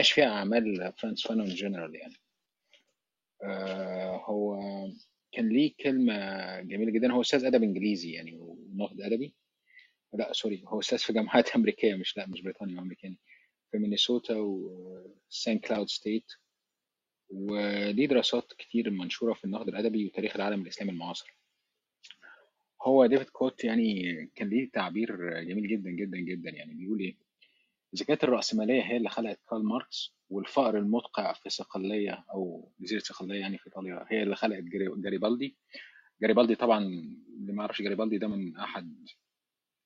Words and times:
بيناقش 0.00 0.12
فيها 0.12 0.28
أعمال 0.28 0.92
فرانز 0.98 1.26
فانون 1.26 1.46
جنرال 1.46 1.94
يعني. 1.94 2.14
آه 3.42 4.16
هو 4.24 4.58
كان 5.32 5.48
ليه 5.48 5.74
كلمة 5.80 6.14
جميلة 6.60 6.90
جدا. 6.90 7.12
هو 7.12 7.20
أستاذ 7.20 7.44
أدب 7.44 7.62
إنجليزي 7.62 8.12
يعني 8.12 8.36
وناقد 8.36 9.00
أدبي. 9.00 9.34
لا 10.12 10.32
sorry 10.32 10.62
هو 10.66 10.80
أستاذ 10.80 10.98
في 10.98 11.12
جامعات 11.12 11.50
أمريكية 11.56 11.94
مش 11.94 12.16
لا 12.16 12.26
مش 12.26 12.42
بريطاني 12.42 12.76
هو 12.76 12.82
أمريكاني. 12.82 13.18
في 13.70 13.78
مينيسوتا 13.78 14.34
وسان 14.36 15.58
كلاود 15.58 15.88
state. 15.88 16.32
وليه 17.30 18.06
دراسات 18.06 18.52
كتير 18.58 18.90
منشورة 18.90 19.34
في 19.34 19.44
النقد 19.44 19.68
الأدبي 19.68 20.06
وتاريخ 20.06 20.36
العالم 20.36 20.62
الإسلامي 20.62 20.92
المعاصر. 20.92 21.36
هو 22.82 23.06
ديفيد 23.06 23.28
كوت 23.28 23.64
يعني 23.64 24.26
كان 24.34 24.48
ليه 24.48 24.70
تعبير 24.70 25.40
جميل 25.40 25.68
جدا 25.68 25.90
جدا 25.90 26.18
جدا 26.18 26.50
يعني. 26.50 26.74
بيقول 26.74 27.00
إيه؟ 27.00 27.29
إذا 27.94 28.04
كانت 28.04 28.24
الرأسمالية 28.24 28.82
هي 28.82 28.96
اللي 28.96 29.08
خلقت 29.08 29.40
كارل 29.50 29.62
ماركس 29.64 30.14
والفقر 30.30 30.78
المدقع 30.78 31.32
في 31.32 31.50
صقلية 31.50 32.24
أو 32.34 32.72
جزيرة 32.80 33.00
صقلية 33.00 33.40
يعني 33.40 33.58
في 33.58 33.66
إيطاليا 33.66 34.06
هي 34.08 34.22
اللي 34.22 34.36
خلقت 34.36 34.62
جاري- 34.62 35.00
جاريبالدي. 35.02 35.56
جاريبالدي 36.22 36.54
طبعا 36.54 36.78
اللي 37.38 37.52
ما 37.52 37.62
يعرفش 37.62 37.82
جاريبالدي 37.82 38.18
ده 38.18 38.28
من 38.28 38.56
أحد 38.56 39.08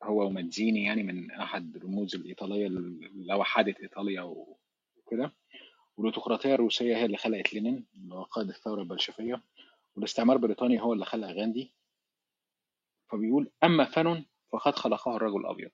هو 0.02 0.26
وماتزيني 0.26 0.84
يعني 0.84 1.02
من 1.02 1.30
أحد 1.30 1.76
الرموز 1.76 2.14
الإيطالية 2.14 2.66
اللي 2.66 3.34
وحدت 3.34 3.80
إيطاليا 3.80 4.22
وكده. 4.96 5.32
والأوتقراطية 5.96 6.54
الروسية 6.54 6.96
هي 6.96 7.04
اللي 7.04 7.16
خلقت 7.16 7.54
لينين 7.54 7.86
اللي 7.94 8.14
هو 8.14 8.22
قائد 8.22 8.48
الثورة 8.48 8.82
البلشفية. 8.82 9.42
والاستعمار 9.96 10.36
البريطاني 10.36 10.80
هو 10.82 10.92
اللي 10.92 11.04
خلق 11.04 11.28
غاندي. 11.28 11.72
فبيقول 13.12 13.50
أما 13.64 13.84
فانون 13.84 14.26
فقد 14.52 14.74
خلقه 14.74 15.16
الرجل 15.16 15.40
الأبيض. 15.40 15.70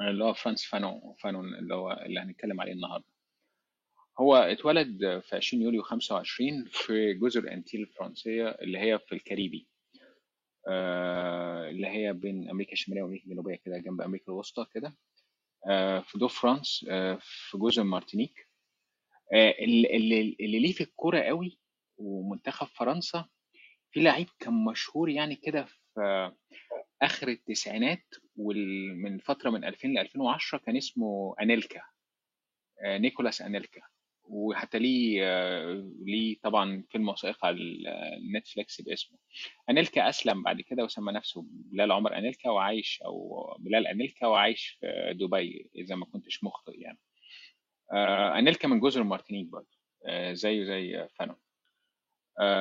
اللي 0.00 0.24
هو 0.24 0.34
فرانس 0.34 0.64
فانون 0.64 1.14
فانون 1.18 1.54
اللي 1.54 1.74
هو 1.74 1.92
اللي 1.92 2.20
هنتكلم 2.20 2.60
عليه 2.60 2.72
النهارده. 2.72 3.06
هو 4.20 4.36
اتولد 4.36 5.20
في 5.20 5.36
20 5.36 5.62
يوليو 5.62 5.82
25 5.82 6.64
في 6.70 7.14
جزر 7.14 7.52
انتيل 7.52 7.80
الفرنسية 7.80 8.48
اللي 8.48 8.78
هي 8.78 8.98
في 8.98 9.14
الكاريبي. 9.14 9.68
آه، 10.68 11.68
اللي 11.68 11.86
هي 11.86 12.12
بين 12.12 12.50
أمريكا 12.50 12.72
الشمالية 12.72 13.02
وأمريكا 13.02 13.24
الجنوبية 13.24 13.56
كده 13.56 13.78
جنب 13.78 14.00
أمريكا 14.00 14.32
الوسطى 14.32 14.66
كده. 14.74 14.96
آه، 15.70 16.00
في 16.00 16.18
دو 16.18 16.28
فرانس 16.28 16.86
آه، 16.90 17.18
في 17.20 17.58
جزر 17.58 17.82
مارتينيك. 17.82 18.48
اللي, 19.32 20.36
اللي 20.40 20.58
ليه 20.58 20.72
في 20.72 20.80
الكورة 20.80 21.20
قوي 21.20 21.58
ومنتخب 21.98 22.66
فرنسا 22.66 23.28
في 23.90 24.00
لعيب 24.00 24.28
كان 24.38 24.64
مشهور 24.64 25.08
يعني 25.10 25.36
كده 25.36 25.64
في 25.64 26.32
آخر 27.02 27.28
التسعينات 27.28 28.14
ومن 28.36 29.18
فترة 29.18 29.50
من 29.50 29.64
2000 29.64 29.88
ل 29.88 29.98
2010 29.98 30.58
كان 30.58 30.76
اسمه 30.76 31.34
أنيلكا 31.42 31.82
آه، 32.84 32.98
نيكولاس 32.98 33.42
أنيلكا. 33.42 33.80
وحتى 34.24 34.78
ليه 34.78 35.20
آه، 35.24 35.90
ليه 36.06 36.36
طبعا 36.42 36.84
فيلم 36.90 37.08
وثائقي 37.08 37.48
على 37.48 37.56
ال 38.18 38.26
Netflix 38.26 38.80
باسمه. 38.80 39.18
أنيلكا 39.70 40.08
أسلم 40.08 40.42
بعد 40.42 40.60
كده 40.60 40.84
وسمى 40.84 41.12
نفسه 41.12 41.46
بلال 41.48 41.92
عمر 41.92 42.18
أنيلكا 42.18 42.50
وعايش 42.50 43.02
أو 43.02 43.46
بلال 43.58 43.86
أنيلكا 43.86 44.26
وعايش 44.26 44.78
في 44.80 45.14
دبي 45.20 45.70
إذا 45.76 45.94
ما 45.94 46.06
كنتش 46.06 46.44
مخطئ 46.44 46.80
يعني. 46.80 46.98
آه، 47.92 48.38
أنيلكا 48.38 48.68
من 48.68 48.80
جزر 48.80 49.02
مارتينيك 49.02 49.46
برضه 49.46 49.76
زيه 50.32 50.64
زي 50.64 51.08
فانون 51.18 51.36
آه، 51.36 51.45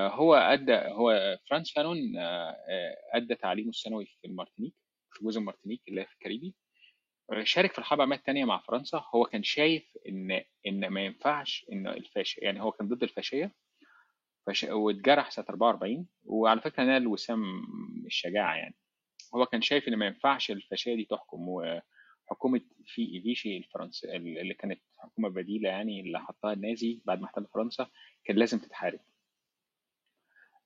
هو 0.08 0.36
أدى 0.36 0.74
هو 0.76 1.38
فرانس 1.50 1.74
فانون 1.74 2.18
آه، 2.18 2.50
آه، 2.70 2.96
أدى 3.14 3.36
تعليمه 3.36 3.70
الثانوي 3.70 4.06
في 4.06 4.28
المارتينيك 4.28 4.74
في 5.12 5.26
جزر 5.26 5.40
مارتينيك 5.42 5.82
اللي 5.88 6.02
هي 6.02 6.06
في 6.06 6.14
الكاريبي. 6.14 6.56
شارك 7.44 7.72
في 7.74 7.80
الحرب 7.80 7.98
العالمية 8.00 8.18
الثانية 8.18 8.46
مع 8.46 8.60
فرنسا. 8.68 9.04
هو 9.16 9.26
كان 9.26 9.44
شايف 9.44 9.98
إن 10.10 10.42
إن 10.68 10.88
ما 10.88 11.06
ينفعش 11.06 11.66
إن 11.72 11.88
الفاشيه 11.88 12.42
يعني 12.44 12.62
هو 12.62 12.72
كان 12.72 12.88
ضد 12.88 13.04
الفاشية 13.04 13.52
فش... 14.48 14.64
واتجرح 14.64 15.32
سنة 15.32 15.46
44 15.50 16.08
وعلى 16.24 16.62
فكرة 16.62 16.84
نال 16.84 17.08
وسام 17.08 17.44
الشجاعة 18.06 18.56
يعني. 18.56 18.76
هو 19.36 19.46
كان 19.46 19.62
شايف 19.62 19.88
إن 19.88 19.96
ما 19.96 20.06
ينفعش 20.06 20.52
الفاشية 20.52 20.96
دي 20.96 21.06
تحكم 21.06 21.46
وحكومة 21.50 22.62
في 22.86 23.22
فيشي 23.22 23.58
الفرنسي 23.58 24.16
اللي 24.16 24.54
كانت 24.54 24.82
حكومة 24.98 25.30
بديلة 25.30 25.70
يعني 25.70 26.02
اللي 26.02 26.20
حطها 26.20 26.54
النازي 26.54 27.02
بعد 27.06 27.20
ما 27.20 27.26
احتل 27.26 27.48
فرنسا 27.54 27.88
كان 28.26 28.38
لازم 28.38 28.60
تتحارب. 28.60 29.00
آه، 29.00 29.15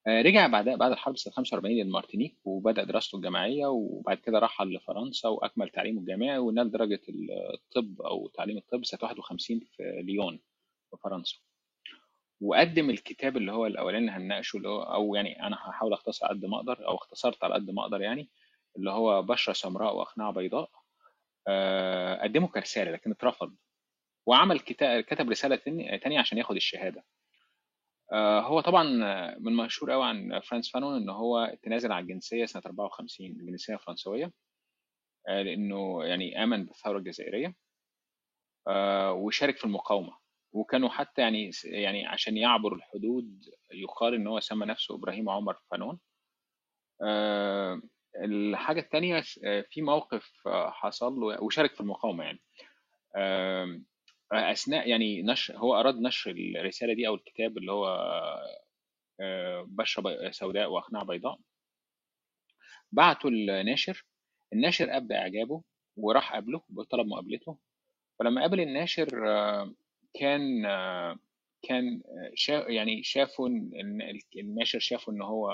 رجع 0.08 0.48
بعد 0.48 0.70
بعد 0.70 0.92
الحرب 0.92 1.18
سنة 1.18 1.34
45 1.34 1.76
للمارتينيك 1.76 2.38
وبدأ 2.44 2.84
دراسته 2.84 3.16
الجامعية 3.16 3.68
وبعد 3.68 4.18
كده 4.18 4.40
رحل 4.40 4.74
لفرنسا 4.76 5.30
وأكمل 5.30 5.70
تعليمه 5.70 6.00
الجامعي 6.02 6.38
ونال 6.38 6.72
درجة 6.72 7.00
الطب 7.54 8.02
أو 8.02 8.28
تعليم 8.28 8.58
الطب 8.58 8.86
سنة 8.86 9.00
51 9.04 9.60
في 9.60 10.02
ليون 10.04 10.40
في 10.92 10.98
فرنسا. 11.04 11.38
وقدم 12.42 12.90
الكتاب 12.90 13.38
اللي 13.38 13.52
هو 13.52 13.66
الأولاني 13.66 14.00
اللي 14.00 14.12
هنناقشه 14.12 14.58
اللي 14.58 14.70
هو 14.70 14.82
أو 14.84 15.16
يعني 15.16 15.44
أنا 15.48 15.56
هحاول 15.56 15.94
أختصر 15.94 16.28
قد 16.28 16.46
ما 16.46 16.58
أقدر 16.58 16.88
أو 16.88 16.96
اختصرت 16.96 17.44
على 17.44 17.54
قد 17.54 17.70
ما 17.72 17.82
أقدر 17.82 18.02
يعني 18.02 18.30
اللي 18.78 18.92
هو 18.92 19.22
بشرة 19.24 19.54
سمراء 19.54 19.96
وأقنعة 19.96 20.32
بيضاء. 20.34 20.72
آه، 21.48 22.24
قدمه 22.24 22.48
كرسالة 22.48 22.92
لكن 22.92 23.12
اترفض. 23.12 23.56
وعمل 24.28 24.60
كتاب 24.60 25.04
كتب 25.04 25.30
رسالة 25.30 25.56
تانية 26.04 26.20
عشان 26.20 26.38
ياخد 26.38 26.56
الشهادة. 26.56 27.04
آه، 28.14 28.42
هو 28.42 28.62
طبعا 28.62 28.84
من 29.40 29.56
مشهور 29.56 29.92
قوي 29.92 30.06
عن 30.06 30.40
فرانس 30.40 30.72
فانون 30.72 31.02
إن 31.02 31.10
هو 31.10 31.58
تنازل 31.64 31.92
عن 31.92 32.04
الجنسية 32.04 32.46
سنة 32.46 32.62
54 32.66 33.32
الجنسية 33.32 33.74
الفرنسوية 33.74 34.32
آه، 35.30 35.42
لأنه 35.42 36.06
يعني 36.06 36.44
آمن 36.44 36.66
بالثورة 36.66 36.98
الجزائرية 36.98 37.56
آه، 38.68 39.14
وشارك 39.14 39.58
في 39.58 39.66
المقاومة. 39.66 40.18
وكانوا 40.54 40.90
حتى 40.90 41.22
يعني 41.22 41.52
يعني 41.64 42.06
عشان 42.08 42.38
يعبر 42.38 42.74
الحدود 42.76 43.42
يقال 43.72 44.14
إن 44.14 44.28
هو 44.28 44.40
سمى 44.40 44.66
نفسه 44.66 44.96
إبراهيم 44.96 45.30
عمر 45.30 45.56
فانون. 45.72 46.00
الحاجة 48.24 48.80
الثانية 48.80 49.22
في 49.70 49.82
موقف 49.82 50.32
حصل 50.48 51.14
له 51.14 51.44
وشارك 51.44 51.74
في 51.74 51.82
المقاومة 51.82 52.24
يعني. 52.24 52.40
أثناء 54.34 54.90
يعني 54.90 55.22
نشر 55.22 55.58
هو 55.58 55.80
أراد 55.80 55.96
نشر 56.02 56.32
الرسالة 56.32 56.94
دي 56.94 57.08
أو 57.08 57.16
الكتاب 57.16 57.58
اللي 57.58 57.72
هو 57.72 57.88
آه، 59.22 59.66
بشرة 59.70 60.02
بي- 60.04 60.32
سوداء 60.32 60.72
وأقنعة 60.72 61.06
بيضاء. 61.06 61.40
بعتوا 62.92 63.30
الناشر 63.30 64.06
الناشر 64.54 64.98
أبدى 64.98 65.16
إعجابه 65.16 65.64
وراح 65.98 66.34
قابله 66.34 66.62
وطلب 66.76 67.08
مقابلته. 67.08 67.58
فلما 68.20 68.42
قابل 68.42 68.60
الناشر 68.62 69.30
آه، 69.30 69.74
كان 70.20 70.66
آه، 70.66 71.18
كان 71.64 72.02
يعني 72.68 73.04
شافوا 73.04 73.50
الناشر 74.38 74.80
شافوا 74.80 75.14
إن 75.14 75.22
هو 75.22 75.48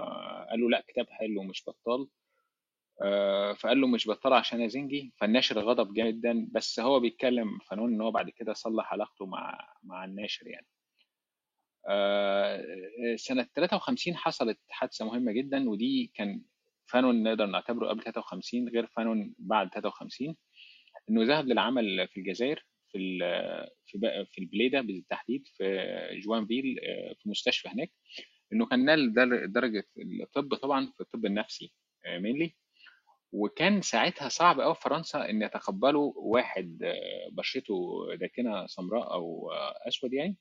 قال 0.50 0.60
له 0.62 0.70
لأ 0.70 0.84
كتاب 0.88 1.10
حلو 1.10 1.42
ومش 1.42 1.64
بطال. 1.68 2.08
فقال 3.60 3.82
له 3.82 3.88
مش 3.88 4.08
بطال 4.08 4.34
عشان 4.34 4.62
أزنجي 4.62 5.14
فالناشر 5.18 5.60
غضب 5.60 5.94
جدا 5.94 6.48
بس 6.52 6.80
هو 6.80 7.00
بيتكلم 7.00 7.58
فنون 7.70 7.94
إن 7.94 8.02
هو 8.02 8.12
بعد 8.12 8.30
كده 8.30 8.54
صلح 8.54 8.94
علاقته 8.94 9.26
مع 9.26 9.74
مع 9.84 10.06
الناشر 10.06 10.48
يعني. 10.48 10.68
آه، 11.90 12.66
سنة 13.16 13.48
53 13.56 14.16
حصلت 14.16 14.60
حادثة 14.70 15.06
مهمة 15.06 15.32
جدا 15.32 15.70
ودي 15.70 16.12
كان 16.16 16.42
فانون 16.88 17.24
نقدر 17.24 17.46
نعتبره 17.46 17.90
قبل 17.90 18.04
53 18.04 18.70
غير 18.70 18.88
فانون 18.88 19.36
بعد 19.40 19.70
53 19.74 20.36
إنه 21.10 21.24
ذهب 21.24 21.46
للعمل 21.48 22.08
في 22.08 22.20
الجزائر 22.20 22.66
في 22.92 23.20
في 23.86 24.26
في 24.32 24.42
البليدة 24.42 24.82
بالتحديد 24.82 25.48
في 25.48 25.88
جوانفيل 26.26 26.80
آه، 26.84 27.14
في 27.20 27.30
مستشفى 27.30 27.70
هناك. 27.70 27.92
إنه 28.54 28.66
كان 28.66 28.86
نال 28.86 29.14
در- 29.14 29.46
درجة 29.46 29.84
الطب 30.24 30.56
طبعا 30.56 30.92
في 30.96 31.02
الطب 31.02 31.26
النفسي 31.26 31.74
مينلي 32.08 32.56
وكان 33.36 33.82
ساعتها 33.82 34.30
صعب 34.30 34.60
قوي 34.60 34.76
في 34.76 34.82
فرنسا 34.82 35.30
إن 35.30 35.42
يتقبلوا 35.42 36.14
واحد 36.16 36.80
آه، 36.84 37.30
بشرته 37.32 37.76
داكنة 38.20 38.68
سمراء 38.68 39.14
أو 39.14 39.52
آه، 39.52 39.88
أسود 39.88 40.14
يعني 40.14 40.38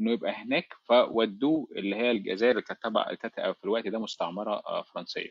إنه 0.00 0.12
يبقى 0.12 0.32
هناك 0.32 0.74
فودوه 0.88 1.68
اللي 1.76 1.96
هي 1.96 2.10
الجزائر 2.10 2.50
اللي 2.50 2.62
كانت 2.62 2.82
تبع 2.82 3.14
كانت 3.14 3.34
في 3.40 3.64
الوقت 3.64 3.88
ده 3.88 3.98
مستعمرة 3.98 4.54
آه، 4.54 4.82
فرنسية. 4.82 5.30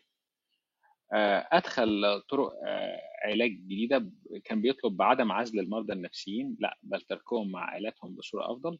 أدخل 1.52 2.22
طرق 2.30 2.52
علاج 3.26 3.52
جديدة 3.52 4.12
كان 4.44 4.62
بيطلب 4.62 4.98
بعدم 4.98 5.32
عزل 5.32 5.60
المرضى 5.60 5.94
النفسيين 5.94 6.58
لا 6.60 6.78
بل 6.84 7.02
تركهم 7.02 7.52
مع 7.52 7.60
عائلاتهم 7.72 8.16
بصورة 8.16 8.52
أفضل. 8.52 8.80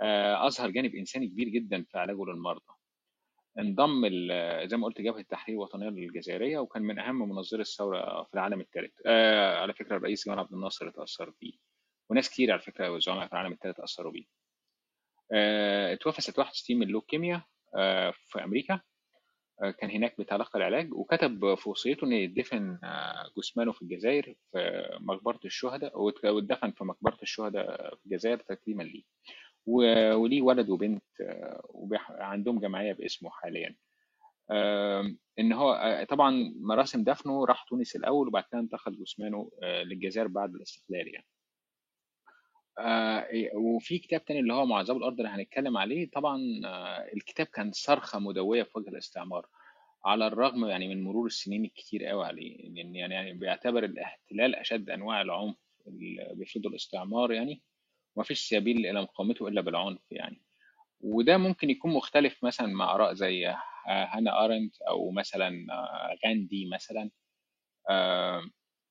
آه، 0.00 0.46
أظهر 0.46 0.70
جانب 0.70 0.94
إنساني 0.94 1.26
كبير 1.28 1.48
جدا 1.48 1.84
في 1.90 1.98
علاجه 1.98 2.24
للمرضى. 2.24 2.72
انضم 3.58 4.08
زي 4.68 4.76
ما 4.76 4.84
قلت 4.86 5.00
جبهة 5.00 5.20
التحرير 5.20 5.56
الوطنية 5.58 5.88
الجزائرية 5.88 6.58
وكان 6.58 6.82
من 6.82 6.98
أهم 6.98 7.28
منظري 7.28 7.60
الثورة 7.60 8.22
في 8.24 8.34
العالم 8.34 8.60
الثالث 8.60 8.92
آه 9.06 9.56
على 9.58 9.72
فكرة 9.74 9.96
الرئيس 9.96 10.26
جمال 10.26 10.38
عبد 10.38 10.52
الناصر 10.52 10.88
اتأثر 10.88 11.30
بيه 11.40 11.52
وناس 12.10 12.30
كتير 12.30 12.52
على 12.52 12.60
فكرة 12.60 12.98
زعماء 12.98 13.26
في 13.26 13.32
العالم 13.32 13.52
الثالث 13.52 13.80
أثروا 13.80 14.12
بيه. 14.12 14.24
آه 15.32 15.92
اتوفى 15.92 16.22
سنة 16.22 16.34
61 16.38 16.78
من 16.78 16.86
لوكيميا 16.88 17.44
آه 17.76 18.10
في 18.16 18.44
أمريكا. 18.44 18.80
آه 19.62 19.70
كان 19.70 19.90
هناك 19.90 20.16
بيتلقى 20.18 20.58
العلاج 20.58 20.94
وكتب 20.94 21.54
في 21.54 21.68
وصيته 21.68 22.04
إن 22.04 22.12
يدفن 22.12 22.78
آه 22.84 23.30
جثمانه 23.38 23.72
في 23.72 23.82
الجزائر 23.82 24.34
في 24.52 24.88
مقبرة 25.00 25.40
الشهداء 25.44 26.00
وات- 26.00 26.24
واتدفن 26.24 26.70
في 26.70 26.84
مقبرة 26.84 27.18
الشهداء 27.22 27.94
في 27.96 28.06
الجزائر 28.06 28.38
تكريما 28.38 28.82
ليه. 28.82 29.02
وليه 29.66 30.42
ولد 30.42 30.70
وبنت 30.70 31.04
آه 31.20 31.60
وعندهم 31.74 32.60
جمعية 32.60 32.92
باسمه 32.92 33.30
حاليا. 33.30 33.76
إن 35.38 35.52
هو 35.52 35.72
آه، 35.72 36.04
طبعا 36.04 36.54
مراسم 36.60 37.04
دفنه 37.04 37.44
راح 37.44 37.64
تونس 37.68 37.96
الأول 37.96 38.28
وبعد 38.28 38.44
كده 38.52 38.60
انتقل 38.60 38.96
جثمانه 39.04 39.50
آه، 39.62 39.82
للجزائر 39.82 40.28
بعد 40.28 40.54
الاستقلال 40.54 41.14
يعني. 41.14 41.26
آه، 42.78 43.26
وفي 43.54 43.98
كتاب 43.98 44.24
تاني 44.24 44.40
اللي 44.40 44.54
هو 44.54 44.66
معذب 44.66 44.96
الأرض 44.96 45.16
اللي 45.20 45.28
هنتكلم 45.28 45.76
عليه 45.76 46.10
طبعا 46.10 46.38
الكتاب 47.14 47.46
كان 47.46 47.72
صرخة 47.72 48.18
مدوية 48.18 48.62
في 48.62 48.78
وجه 48.78 48.88
الاستعمار 48.88 49.46
على 50.04 50.26
الرغم 50.26 50.64
يعني 50.64 50.88
من 50.88 51.04
مرور 51.04 51.26
السنين 51.26 51.64
الكتير 51.64 52.04
قوي 52.04 52.24
عليه 52.24 52.56
يعني 52.58 52.98
يعني 52.98 53.14
يعني 53.14 53.32
بيعتبر 53.32 53.84
الاحتلال 53.84 54.54
أشد 54.54 54.90
أنواع 54.90 55.22
العنف 55.22 55.56
اللي 55.86 56.34
بيفرضه 56.34 56.68
الاستعمار 56.68 57.32
يعني. 57.32 57.62
وما 58.16 58.24
فيش 58.24 58.48
سبيل 58.48 58.86
إلى 58.86 59.02
مقاومته 59.02 59.48
إلا 59.48 59.60
بالعنف 59.60 60.00
يعني 60.10 60.42
وده 61.00 61.36
ممكن 61.36 61.70
يكون 61.70 61.92
مختلف 61.92 62.44
مثلا 62.44 62.66
مع 62.66 62.94
آراء 62.94 63.14
زي 63.14 63.48
آه، 63.48 63.56
هانا 63.88 64.44
أرنت 64.44 64.82
أو 64.82 65.10
مثلا 65.10 65.66
آه، 65.72 66.16
غاندي 66.26 66.66
مثلا 66.66 67.10
آه، 67.90 68.42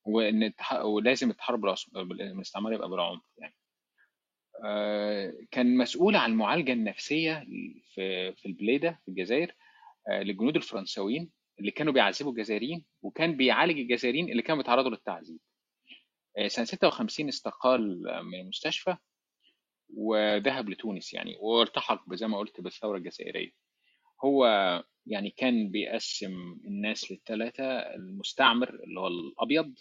وإن. 0.06 0.54
ولازم 0.83 1.30
التحرر 1.30 1.75
بالاستعمار 1.94 2.74
يبقى 2.74 2.89
بالعنف 2.89 3.22
يعني 3.38 3.56
آه، 4.66 5.33
كان 5.51 5.77
مسؤول 5.77 6.16
عن 6.16 6.31
المعالجة 6.31 6.74
النفسية 6.74 7.45
في 7.94 8.33
في 8.33 8.45
البليدة 8.45 9.00
في 9.06 9.12
الجزائر 9.12 9.56
آه، 10.12 10.22
للجنود 10.24 10.56
الفرنساويين 10.56 11.31
اللي 11.60 11.72
كانوا 11.72 11.94
بيعذبوا 11.94 12.31
الجزائريين 12.31 12.86
وكان 13.01 13.38
بيعالج 13.38 13.80
الجزائريين 13.80 14.30
اللي 14.31 14.42
كانوا 14.42 14.62
بيتعرضوا 14.62 14.89
للتعذيب 14.89 15.39
آه، 16.38 16.48
سنة 16.48 16.66
56 16.66 17.27
استقال 17.27 18.04
من 18.25 18.39
المستشفى 18.39 18.98
وذهب 19.95 20.69
لتونس 20.69 21.13
يعني 21.13 21.38
والتحق 21.39 22.13
زي 22.13 22.27
ما 22.27 22.38
قلت 22.38 22.62
بالثورة 22.62 22.97
الجزائرية. 22.97 23.51
هو 24.25 24.45
يعني 25.07 25.30
كان 25.30 25.71
بيقسم 25.71 26.57
الناس 26.65 27.12
للثلاثة 27.12 27.63
المستعمر 27.80 28.69
اللي 28.69 29.00
هو 29.00 29.07
الأبيض 29.07 29.74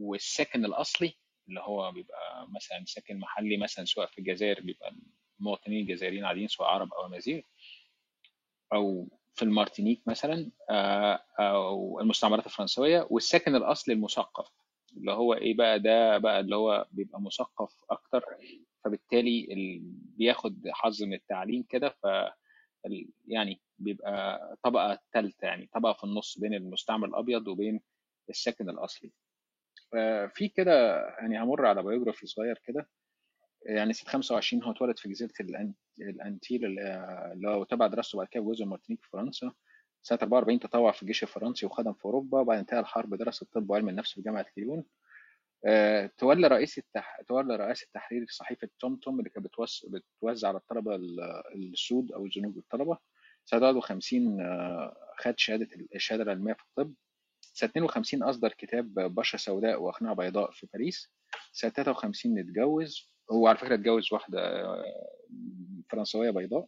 والساكن 0.00 0.64
الأصلي 0.64 1.14
اللي 1.48 1.60
هو 1.60 1.92
بيبقى 1.92 2.46
مثلا 2.54 2.84
ساكن 2.86 3.18
محلي 3.18 3.56
مثلا 3.56 3.84
سواء 3.84 4.06
في 4.06 4.18
الجزائر 4.18 4.60
بيبقى 4.60 4.94
المواطنين 5.40 5.80
الجزائريين 5.82 6.24
عاديين 6.24 6.48
سواء 6.48 6.68
عرب 6.68 6.94
أو 6.94 7.06
أمازيغ 7.06 7.40
أو 8.72 9.08
في 9.34 9.42
المارتينيك 9.42 10.02
مثلا 10.06 10.50
آه، 10.70 11.20
أو 11.40 12.00
المستعمرات 12.00 12.46
الفرنسوية 12.46 13.06
والساكن 13.10 13.54
الأصلي 13.56 13.94
المثقف 13.94 14.50
اللي 14.96 15.12
هو 15.12 15.34
إيه 15.34 15.54
بقى 15.56 15.80
ده 15.80 16.18
بقى 16.18 16.40
اللي 16.40 16.56
هو 16.56 16.86
بيبقى 16.92 17.20
مثقف 17.20 17.84
أكتر 17.90 18.24
فبالتالي 18.88 19.48
ال- 19.52 19.80
بياخد 20.16 20.62
حظ 20.68 21.02
من 21.02 21.14
التعليم 21.14 21.62
كده 21.68 21.88
ف 21.88 22.06
يعني 23.26 23.60
بيبقى 23.78 24.40
طبقة 24.62 24.98
ثالثة 25.12 25.46
يعني 25.46 25.70
طبقة 25.74 25.92
في 25.92 26.04
النص 26.04 26.38
بين 26.38 26.54
المستعمر 26.54 27.08
الأبيض 27.08 27.48
وبين 27.48 27.80
الساكن 28.30 28.70
الأصلي. 28.70 29.12
آه، 29.94 30.26
في 30.26 30.48
كده 30.48 31.06
يعني 31.20 31.42
همر 31.42 31.66
على 31.66 31.82
biography 31.82 32.26
صغير 32.26 32.60
كده. 32.64 32.88
يعني 33.66 33.92
سنة 33.92 34.10
25 34.10 34.62
هو 34.64 34.70
اتولد 34.70 34.98
في 34.98 35.08
جزيرة 35.08 35.30
الأن- 35.42 35.72
الأنتيل 36.00 36.64
اللي 36.64 37.48
هو 37.48 37.64
تبع 37.64 37.86
دراسته 37.86 38.18
بعد 38.18 38.26
كده 38.26 38.42
في 38.42 38.48
جزر 38.48 38.64
مارتينيك 38.64 39.02
في 39.02 39.08
فرنسا. 39.10 39.52
سنة 40.02 40.18
44 40.22 40.60
تطوع 40.60 40.92
في 40.92 41.02
الجيش 41.02 41.22
الفرنسي 41.22 41.66
وخدم 41.66 41.92
في 41.92 42.04
أوروبا 42.04 42.40
وبعد 42.40 42.58
انتهاء 42.58 42.80
الحرب 42.80 43.14
درس 43.14 43.42
الطب 43.42 43.70
وعلم 43.70 43.88
النفس 43.88 44.12
في 44.14 44.22
جامعة 44.22 44.46
ليون. 44.56 44.84
تولى 46.18 46.46
رئيس 46.48 46.78
التح... 46.78 47.20
تولى 47.28 47.56
رئاسة 47.56 47.86
تحرير 47.94 48.26
صحيفة 48.30 48.68
توم 48.80 48.96
توم 48.96 49.18
اللي 49.18 49.30
كانت 49.30 49.46
بتوس... 49.46 49.86
بتوزع 49.88 50.48
على 50.48 50.56
الطلبة 50.58 50.94
ال- 50.94 51.20
السود 51.54 52.12
أو 52.12 52.26
الزنوج 52.26 52.56
الطلبة. 52.56 52.98
سنة 53.44 53.66
51 53.66 54.40
آه، 54.40 54.96
خد 55.18 55.34
شهادة 55.38 55.68
الشهادة 55.94 56.22
العلمية 56.22 56.52
في 56.52 56.62
الطب. 56.62 56.94
سنة 57.40 57.70
52 57.70 58.22
أصدر 58.22 58.48
كتاب 58.52 58.94
بشرة 58.94 59.38
سوداء 59.38 59.82
وأقنعة 59.82 60.14
بيضاء 60.14 60.50
في 60.50 60.66
باريس. 60.72 61.10
سنة 61.52 61.70
53 61.70 62.38
اتجوز. 62.38 63.08
هو 63.32 63.46
على 63.48 63.58
فكرة 63.58 63.74
اتجوز 63.74 64.12
واحدة 64.12 64.40
آه، 64.40 64.84
فرنسوية 65.90 66.30
بيضاء. 66.30 66.66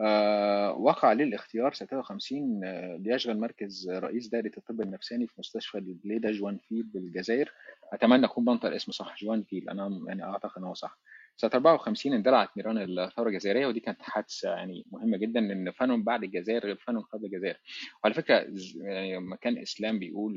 آه، 0.00 0.72
وقع 0.72 1.08
عليه 1.08 1.24
الاختيار 1.24 1.72
سنة 1.72 1.88
53 1.88 2.64
آه، 2.64 2.96
ليشغل 2.96 3.38
مركز 3.40 3.90
رئيس 3.90 4.28
دائرة 4.28 4.52
الطب 4.58 4.80
النفساني 4.80 5.26
في 5.26 5.32
مستشفى 5.38 5.78
البليدة 5.78 6.30
جوان 6.30 6.58
فيل 6.58 6.82
بالجزائر. 6.82 7.52
أتمنى 7.92 8.26
أكون 8.26 8.44
بنطق 8.44 8.66
الاسم 8.66 8.92
صح 8.92 9.16
جوان 9.18 9.42
فيل 9.42 9.70
أنا 9.70 10.04
يعني 10.08 10.24
أعتقد 10.24 10.58
إن 10.58 10.64
هو 10.64 10.74
صح. 10.74 10.98
سنة 11.36 11.50
54 11.54 12.12
اندلعت 12.14 12.56
نيران 12.56 12.78
الثورة 12.98 13.28
الجزائرية 13.28 13.66
ودي 13.66 13.80
كانت 13.80 14.02
حادثة 14.02 14.48
يعني 14.50 14.84
مهمة 14.92 15.16
جدا 15.16 15.40
لأن 15.40 15.70
فانون 15.70 16.02
بعد 16.04 16.22
الجزائر 16.24 16.62
غير 16.66 16.76
فانون 16.76 17.02
قبل 17.02 17.24
الجزائر. 17.24 17.56
وعلى 18.04 18.14
فكرة 18.14 18.46
ز- 18.48 18.76
يعني 18.76 19.16
لما 19.16 19.36
كان 19.36 19.58
إسلام 19.58 19.98
بيقول 19.98 20.34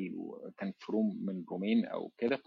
كان 0.57 0.73
في 0.79 0.91
room 0.91 1.19
من 1.25 1.44
رومين 1.51 1.85
أو 1.85 2.11
كده 2.17 2.39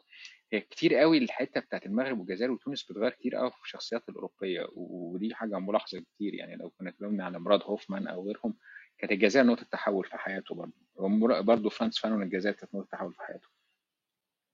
هي 0.52 0.60
كتير 0.60 0.94
قوي 0.94 1.18
الحتة 1.18 1.60
بتاعت 1.60 1.86
المغرب 1.86 2.18
والجزائر 2.18 2.50
وتونس 2.52 2.84
بتغير 2.92 3.10
كتير 3.10 3.34
قوي 3.36 3.50
في 3.50 3.62
الشخصيات 3.64 4.08
الأوروبية. 4.08 4.66
ودي 4.76 5.34
حاجة 5.34 5.58
ملاحظة 5.58 6.00
كتير 6.00 6.34
يعني 6.34 6.56
لو 6.56 6.70
كنا 6.70 6.90
اتكلمنا 6.90 7.24
على 7.24 7.38
مراد 7.38 7.60
هوفمان 7.64 8.06
أو 8.08 8.26
غيرهم 8.26 8.54
كانت 8.98 9.12
الجزائر 9.12 9.46
نقطة 9.46 9.66
تحول 9.72 10.04
في 10.04 10.16
حياته 10.16 10.54
برضه. 10.54 10.72
برضه 11.42 11.68
فرانس 11.70 11.98
فانون 11.98 12.22
الجزائر 12.22 12.56
كانت 12.56 12.74
نقطة 12.74 12.88
تحول 12.92 13.12
في 13.12 13.22
حياته. 13.22 13.48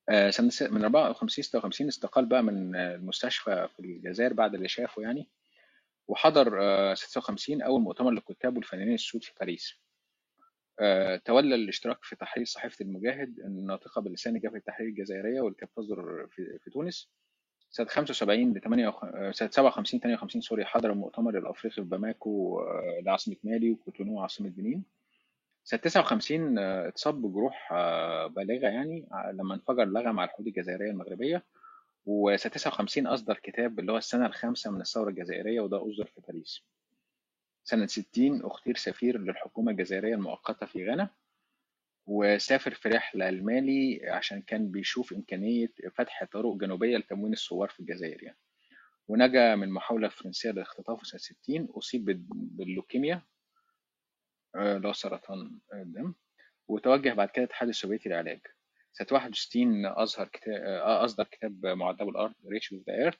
آه، 0.08 0.30
سنة 0.30 0.50
س- 0.50 0.62
من 0.62 0.82
54 0.84 1.42
56 1.44 1.88
استقال 1.88 2.26
بقى 2.26 2.42
من 2.42 2.76
آه، 2.76 2.94
المستشفى 2.94 3.68
في 3.76 3.80
الجزائر 3.80 4.32
بعد 4.32 4.54
اللي 4.54 4.68
شافه 4.68 5.02
يعني 5.02 5.28
وحضر 6.08 6.62
آه، 6.62 6.94
56 6.94 7.62
أول 7.62 7.80
مؤتمر 7.80 8.10
للكتاب 8.10 8.56
والفنانين 8.56 8.94
السود 8.94 9.24
في 9.24 9.32
باريس. 9.40 9.74
آه، 10.80 11.16
تولى 11.16 11.54
الاشتراك 11.54 11.98
في 12.04 12.16
تحرير 12.16 12.46
صحيفة 12.46 12.82
المجاهد 12.84 13.38
الناطقة 13.40 14.00
بلسان 14.00 14.38
جبهة 14.40 14.56
التحرير 14.58 14.88
الجزائرية 14.88 15.40
واللي 15.40 15.56
كانت 15.58 15.72
تصدر 15.76 16.26
في, 16.30 16.58
تونس. 16.70 17.08
سنة 17.70 17.86
75 17.86 18.52
ل 18.52 18.60
8 18.60 18.90
سنة 19.32 19.50
57 19.50 20.00
58 20.00 20.40
sorry 20.42 20.64
حضر 20.64 20.92
المؤتمر 20.92 21.38
الأفريقي 21.38 21.74
في 21.74 21.80
باماكو 21.80 22.60
آه، 22.60 23.00
لعاصمة 23.02 23.36
مالي 23.44 23.70
وكوتونو 23.70 24.20
عاصمة 24.20 24.48
بنين. 24.48 24.84
سنة 25.64 25.80
59 25.80 26.58
آه، 26.58 26.88
اتصاب 26.88 27.22
بجروح 27.22 27.72
آه، 27.72 28.26
بالغة 28.26 28.66
يعني 28.68 29.08
آه، 29.12 29.32
لما 29.32 29.54
انفجر 29.54 29.84
لغم 29.84 30.20
على 30.20 30.28
الحدود 30.30 30.46
الجزائرية 30.46 30.90
المغربية. 30.90 31.44
وسنة 32.06 32.52
59 32.52 33.06
أصدر 33.06 33.38
كتاب 33.42 33.78
اللي 33.78 33.92
هو 33.92 33.96
السنة 33.96 34.26
الخامسة 34.26 34.70
من 34.70 34.80
الثورة 34.80 35.08
الجزائرية 35.10 35.60
وده 35.60 35.88
أصدر 35.90 36.04
في 36.06 36.20
باريس. 36.20 36.62
سنة 37.64 37.86
60 37.86 38.44
اختير 38.44 38.76
سفير 38.76 39.18
للحكومة 39.18 39.72
الجزائرية 39.72 40.14
المؤقتة 40.14 40.66
في 40.66 40.88
غانا. 40.90 41.08
وسافر 42.06 42.74
في 42.74 42.88
رحلة 42.88 43.30
لمالي 43.30 44.00
عشان 44.10 44.42
كان 44.42 44.70
بيشوف 44.70 45.12
إمكانية 45.12 45.72
فتح 45.94 46.24
طرق 46.24 46.56
جنوبية 46.56 46.96
لتموين 46.96 47.32
الثوار 47.32 47.68
في 47.68 47.80
الجزائر 47.80 48.22
يعني. 48.22 48.38
ونجا 49.08 49.54
من 49.54 49.70
محاولة 49.70 50.08
فرنسية 50.08 50.50
لاختطافه 50.50 51.04
سنة 51.04 51.18
60 51.20 51.68
أصيب 51.70 52.04
بال- 52.04 52.22
باللوكيميا. 52.32 53.22
آه، 54.56 54.78
هو 54.78 54.92
سرطان 54.92 55.58
الدم 55.74 56.14
وتوجه 56.68 57.12
بعد 57.14 57.28
كده 57.28 57.44
الاتحاد 57.44 57.68
السوفيتي 57.68 58.08
للعلاج. 58.08 58.40
سنة 58.92 59.06
61 59.12 59.86
أظهر 59.86 60.28
كتاب 60.28 60.54
آه، 60.54 61.04
أصدر 61.04 61.24
كتاب 61.24 61.66
معذبو 61.66 62.08
الأرض 62.08 62.34
Wretched 62.52 62.72
of 62.72 62.82
the 62.88 62.94
Earth 62.94 63.16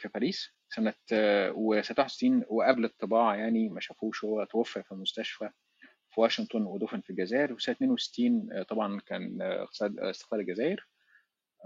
في 0.00 0.08
باريس. 0.08 0.50
سنة 0.68 0.94
آه، 1.12 1.52
وسنة 1.52 1.96
61 1.98 2.44
وقبل 2.48 2.84
الطباعة 2.84 3.34
يعني 3.34 3.68
ما 3.68 3.80
شافوش 3.80 4.24
هو 4.24 4.44
توفى 4.44 4.82
في 4.82 4.92
المستشفى 4.92 5.50
في 6.10 6.20
واشنطن 6.20 6.62
ودفن 6.62 7.00
في 7.00 7.10
الجزائر. 7.10 7.52
وسنة 7.52 7.74
62 7.74 8.48
آه، 8.52 8.62
طبعا 8.62 9.00
كان 9.00 9.42
آه، 9.42 9.68
آه، 9.82 10.10
استقلال 10.10 10.40
الجزائر 10.42 10.86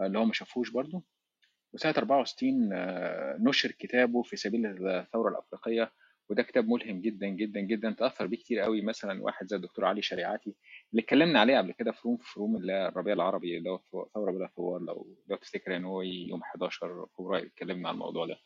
آه، 0.00 0.06
اللي 0.06 0.18
هو 0.18 0.24
ما 0.24 0.32
شافوش 0.32 0.70
برضه. 0.70 1.02
وسنة 1.72 1.94
64 1.98 2.72
آه، 2.72 3.36
نشر 3.40 3.70
كتابه 3.70 4.22
في 4.22 4.36
سبيل 4.36 4.86
الثورة 4.88 5.30
الأفريقية 5.30 5.92
وده 6.28 6.42
كتاب 6.42 6.68
ملهم 6.68 7.00
جدا 7.00 7.26
جدا 7.26 7.60
جدا 7.60 7.90
تأثر 7.98 8.26
بيه 8.26 8.36
كتير 8.36 8.60
قوي. 8.60 8.82
مثلا 8.82 9.22
واحد 9.22 9.46
زي 9.46 9.56
الدكتور 9.56 9.84
علي 9.84 10.02
شريعتي 10.02 10.54
اللي 10.92 11.02
اتكلمنا 11.02 11.40
عليه 11.40 11.58
قبل 11.58 11.72
كده 11.72 11.92
في 11.92 12.00
room 12.04 12.16
في 12.16 12.40
room 12.40 12.56
اللي 12.56 12.72
هي 12.72 12.88
الربيع 12.88 13.12
العربي 13.14 13.58
اللي 13.58 13.70
هو 13.70 13.78
ثورة 14.14 14.32
بلا 14.32 14.48
ثوار 14.56 14.80
لو 14.80 15.16
لو 15.28 15.36
تفتكر 15.36 15.70
يعني 15.70 15.86
هو 15.86 16.02
يوم 16.02 16.40
11 16.42 17.06
فبراير 17.18 17.46
اتكلمنا 17.46 17.88
عن 17.88 17.94
الموضوع 17.94 18.26
ده. 18.26 18.36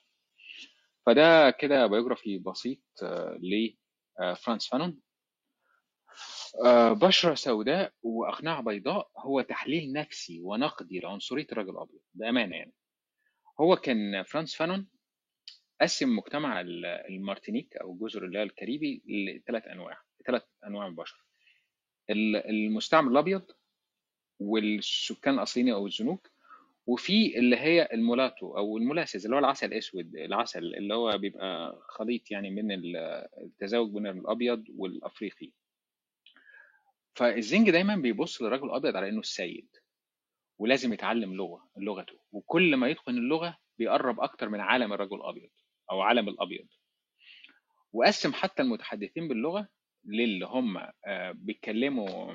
فده 1.07 1.51
كده 1.51 1.87
biography 1.87 2.39
بسيط 2.39 2.79
آه، 3.03 3.39
لفرانس 3.43 4.69
فانون. 4.69 5.01
آه، 6.65 6.93
بشرة 6.93 7.35
سوداء 7.35 7.93
وأقنعة 8.03 8.63
بيضاء 8.63 9.11
هو 9.19 9.41
تحليل 9.41 9.93
نفسي 9.93 10.41
ونقدي 10.43 11.01
لعنصرية 11.01 11.47
الرجل 11.53 11.71
الأبيض 11.71 12.01
بأمانة 12.15 12.57
يعني. 12.57 12.73
هو 13.61 13.77
كان 13.77 14.23
فرانس 14.23 14.55
فانون 14.55 14.89
قسم 15.81 16.17
مجتمع 16.17 16.61
المارتينيك 17.09 17.77
أو 17.77 17.93
الجزر 17.93 18.25
اللي 18.25 18.39
هي 18.39 18.43
الكاريبي 18.43 19.03
لثلاث 19.07 19.67
أنواع 19.67 19.99
ثلاث 20.27 20.43
أنواع 20.67 20.85
من 20.89 20.91
البشر 20.91 21.25
المستعمر 22.51 23.11
الأبيض 23.13 23.47
والسكان 24.41 25.35
الأصليين 25.35 25.69
أو 25.69 25.87
الزنوج 25.87 26.19
وفي 26.87 27.39
اللي 27.39 27.57
هي 27.57 27.89
ال 27.93 28.01
mulatto 28.01 28.57
أو 28.57 28.77
ال 28.79 28.84
molasses 28.84 29.25
اللي 29.25 29.37
هو 29.37 29.41
العسل 29.41 29.67
الأسود 29.73 30.17
العسل 30.17 30.75
اللي 30.75 30.95
هو 30.95 31.19
بيبقى 31.19 31.79
خليط 31.89 32.31
يعني 32.31 32.51
من 32.51 32.69
التزاوج 33.43 33.91
بين 33.93 34.07
الأبيض 34.07 34.65
والأفريقي. 34.77 35.51
فالزنج 37.15 37.71
دايما 37.71 37.97
بيبص 37.97 38.43
للرجل 38.43 38.67
الأبيض 38.67 38.97
على 38.97 39.09
إنه 39.09 39.21
السيد 39.21 39.69
ولازم 40.59 40.93
يتعلم 40.93 41.35
لغه 41.35 41.69
لغته. 41.77 42.19
وكل 42.33 42.77
ما 42.77 42.89
يتقن 42.89 43.19
اللغة 43.19 43.59
بيقرب 43.79 44.21
أكتر 44.21 44.49
من 44.49 44.61
عالم 44.61 44.93
الرجل 44.93 45.17
الأبيض. 45.17 45.51
أو 45.91 46.01
عالم 46.01 46.29
الأبيض. 46.29 46.67
وقسم 47.93 48.33
حتى 48.33 48.63
المتحدثين 48.63 49.29
باللغة 49.29 49.69
للي 50.05 50.47
هم 50.47 50.77
آه، 51.07 51.33
بيتكلموا 51.33 52.35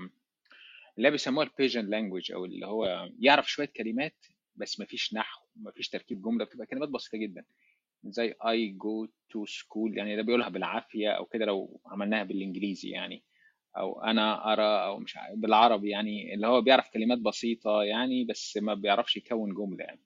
اللي 0.98 1.12
بيسموها 1.12 1.46
ال 1.46 1.51
pidgin 1.51 1.86
language 1.86 2.32
أو 2.32 2.46
اللي 2.46 2.68
هو 2.68 3.10
يعرف 3.20 3.52
شوية 3.52 3.72
كلمات 3.78 4.26
بس 4.56 4.80
مفيش 4.80 5.14
نحو 5.14 5.46
مفيش 5.56 5.90
تركيب 5.90 6.22
جملة 6.22 6.46
بتبقى 6.46 6.66
كلمات 6.68 6.90
بسيطة 6.90 7.18
جدا. 7.18 7.46
زي 8.06 8.32
I 8.34 8.74
go 8.78 9.08
to 9.08 9.52
school 9.54 9.98
يعني 9.98 10.16
ده 10.16 10.22
بيقولها 10.22 10.50
بالعافية 10.50 11.10
أو 11.10 11.26
كده 11.26 11.46
لو 11.46 11.82
عملناها 11.86 12.24
بالإنجليزي 12.24 12.90
يعني. 12.90 13.24
أو 13.78 14.02
أنا 14.02 14.54
أرى 14.54 14.86
أو 14.86 15.00
مش 15.00 15.18
بالعربي 15.36 15.90
يعني 15.90 16.34
اللي 16.34 16.48
هو 16.48 16.62
بيعرف 16.62 16.90
كلمات 16.94 17.18
بسيطة 17.18 17.84
يعني 17.84 18.24
بس 18.26 18.58
ما 18.58 18.74
بيعرفش 18.74 19.18
يكون 19.18 19.54
جملة 19.54 19.84
يعني. 19.84 20.02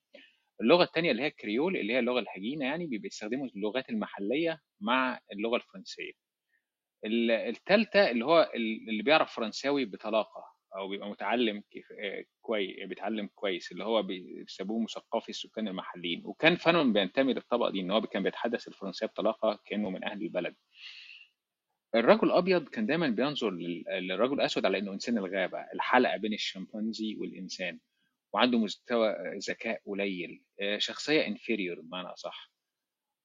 اللغة 0.62 0.84
الثانية 0.84 1.12
اللي 1.12 1.24
هي 1.24 1.28
الكريول 1.28 1.78
اللي 1.78 1.94
هي 1.94 2.00
اللغة 2.00 2.20
الهجينة 2.20 2.66
يعني 2.66 2.88
بيستخدموا 2.88 3.48
اللغات 3.56 3.90
المحلية 3.90 4.62
مع 4.82 5.20
اللغة 5.34 5.56
الفرنسية. 5.56 6.12
الثالثه 7.06 8.10
اللي 8.12 8.26
هو 8.26 8.52
اللي 8.56 9.04
بيعرف 9.04 9.36
فرنساوي 9.36 9.86
بطلاقة 9.86 10.44
أو 10.78 10.88
بيبقى 10.88 11.10
متعلم 11.10 11.64
كويس 12.42 12.76
بيتعلم 12.86 13.30
كويس 13.36 13.72
اللي 13.72 13.84
هو 13.84 14.04
بيسموه 14.04 14.84
مثقفي 14.84 15.30
السكان 15.30 15.68
المحليين. 15.68 16.22
وكان 16.26 16.56
فانون 16.56 16.94
بينتمي 16.94 17.34
للطبقة 17.34 17.72
دي 17.72 17.80
إن 17.82 17.92
هو 17.92 18.02
كان 18.02 18.24
بيتحدث 18.24 18.68
الفرنسيه 18.68 19.06
بطلاقة 19.06 19.60
كأنه 19.66 19.90
من 19.90 20.04
أهل 20.04 20.22
البلد. 20.22 20.56
الرجل 21.96 22.28
الأبيض 22.28 22.70
كان 22.70 22.86
دايما 22.86 23.08
بينظر 23.08 23.50
للرجل 23.52 24.34
الأسود 24.34 24.66
على 24.66 24.78
إنه 24.80 24.94
إنسان 24.94 25.18
الغابة 25.18 25.60
الحلقة 25.74 26.18
بين 26.18 26.34
الشمبانزي 26.34 27.16
والإنسان. 27.16 27.80
وعنده 28.34 28.58
مستوى 28.58 29.16
ذكاء 29.50 29.82
قليل 29.86 30.44
آه، 30.62 30.78
شخصية 30.78 31.28
inferior 31.28 31.82
بمعنى 31.82 32.08
أصح 32.08 32.52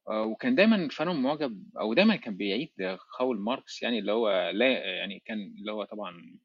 آه، 0.09 0.23
وكان 0.23 0.55
دايما 0.55 0.87
فانون 0.91 1.21
معجب 1.21 1.63
أو 1.79 1.93
دايما 1.93 2.15
كان 2.15 2.37
بيعيد 2.37 2.71
قول 3.19 3.39
ماركس 3.39 3.81
يعني 3.83 3.99
اللي 3.99 4.11
هو 4.11 4.49
لا 4.49 4.95
يعني 4.95 5.19
كان 5.25 5.37
اللي 5.59 5.71
هو 5.71 5.83
طبعا 5.83 6.39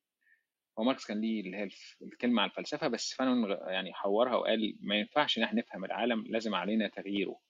هو 0.79 0.85
ماركس 0.85 1.07
كان 1.07 1.21
ليه 1.21 1.41
اللي 1.41 1.57
هي 1.57 1.69
الكلمة 2.03 2.43
على 2.43 2.51
الفلسفة 2.51 2.89
بس 2.89 3.15
فانون 3.15 3.51
يعني 3.51 3.93
حورها 3.95 4.35
وقال 4.37 4.77
ما 4.81 4.97
ينفعش 4.97 5.39
إن 5.39 5.43
إحنا 5.43 5.61
نفهم 5.61 5.85
العالم 5.85 6.25
لازم 6.29 6.55
علينا 6.55 6.89
تغييره. 6.89 7.41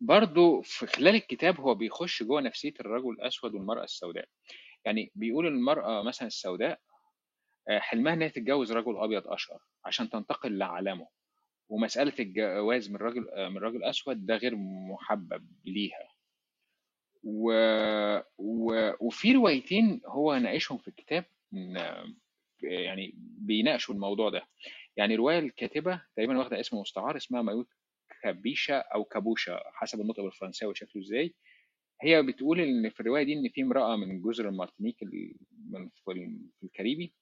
برضو 0.00 0.62
في 0.62 0.86
خلال 0.86 1.14
الكتاب 1.14 1.60
هو 1.60 1.74
بيخش 1.74 2.22
جوه 2.22 2.40
نفسية 2.40 2.74
الرجل 2.80 3.10
الأسود 3.10 3.54
والمرأة 3.54 3.84
السوداء. 3.84 4.28
يعني 4.84 5.12
بيقول 5.14 5.46
المرأة 5.46 6.02
مثلا 6.02 6.28
السوداء 6.28 6.72
آه، 6.72 6.89
حلمها 7.78 8.12
إنها 8.12 8.28
تتجوز 8.28 8.72
رجل 8.72 8.96
أبيض 8.96 9.28
أشقر 9.28 9.60
عشان 9.84 10.10
تنتقل 10.10 10.58
لعالمه. 10.58 11.08
ومسألة 11.68 12.12
الجواز 12.20 12.90
من 12.90 12.96
رجل 12.96 13.26
من 13.50 13.58
رجل 13.58 13.84
أسود 13.84 14.26
ده 14.26 14.36
غير 14.36 14.56
محبب 14.90 15.46
ليها. 15.64 16.08
و... 17.24 17.52
و... 18.38 18.90
وفي 19.00 19.32
روايتين 19.32 20.00
هو 20.06 20.36
ناقشهم 20.36 20.78
في 20.78 20.88
الكتاب 20.88 21.24
يعني 22.62 23.12
بيناقشوا 23.16 23.94
الموضوع 23.94 24.30
ده 24.30 24.42
يعني 24.96 25.16
رواية 25.16 25.38
الكاتبة 25.38 26.02
تقريبا 26.16 26.38
واخدة 26.38 26.60
اسم 26.60 26.76
مستعار 26.78 27.16
اسمها 27.16 27.42
مايوت 27.42 27.68
كابيسيا 28.22 28.78
أو 28.78 29.04
كابوسيا 29.04 29.60
حسب 29.74 30.00
النطق 30.00 30.20
بالفرنساوي 30.22 30.74
شكله 30.74 31.02
إزاي 31.02 31.34
هي 32.02 32.22
بتقول 32.22 32.60
إن 32.60 32.90
في 32.90 33.00
الرواية 33.00 33.22
دي 33.24 33.32
إن 33.32 33.48
في 33.48 33.62
امرأة 33.62 33.96
من 33.96 34.22
جزر 34.22 34.48
المارتينيك 34.48 34.96
في 36.04 36.38
الكاريبي 36.62 37.12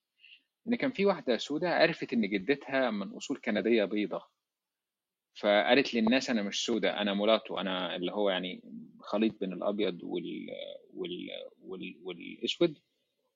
إن 0.68 0.74
كان 0.74 0.90
في 0.90 1.06
واحدة 1.06 1.36
سوداء 1.36 1.82
عرفت 1.82 2.12
إن 2.12 2.28
جدتها 2.30 2.90
من 2.90 3.12
أصول 3.16 3.40
كندية 3.44 3.84
بيضة. 3.84 4.22
فقالت 5.40 5.94
للناس 5.94 6.30
أنا 6.30 6.42
مش 6.42 6.64
سوداء 6.64 7.02
أنا 7.02 7.14
مولاتو 7.14 7.58
أنا 7.58 7.96
اللي 7.96 8.12
هو 8.12 8.30
يعني 8.30 8.62
خليط 9.00 9.40
بين 9.40 9.52
الأبيض 9.52 10.02
وال... 10.02 10.46
وال... 10.94 11.28
وال... 11.60 11.96
والأسود 12.02 12.78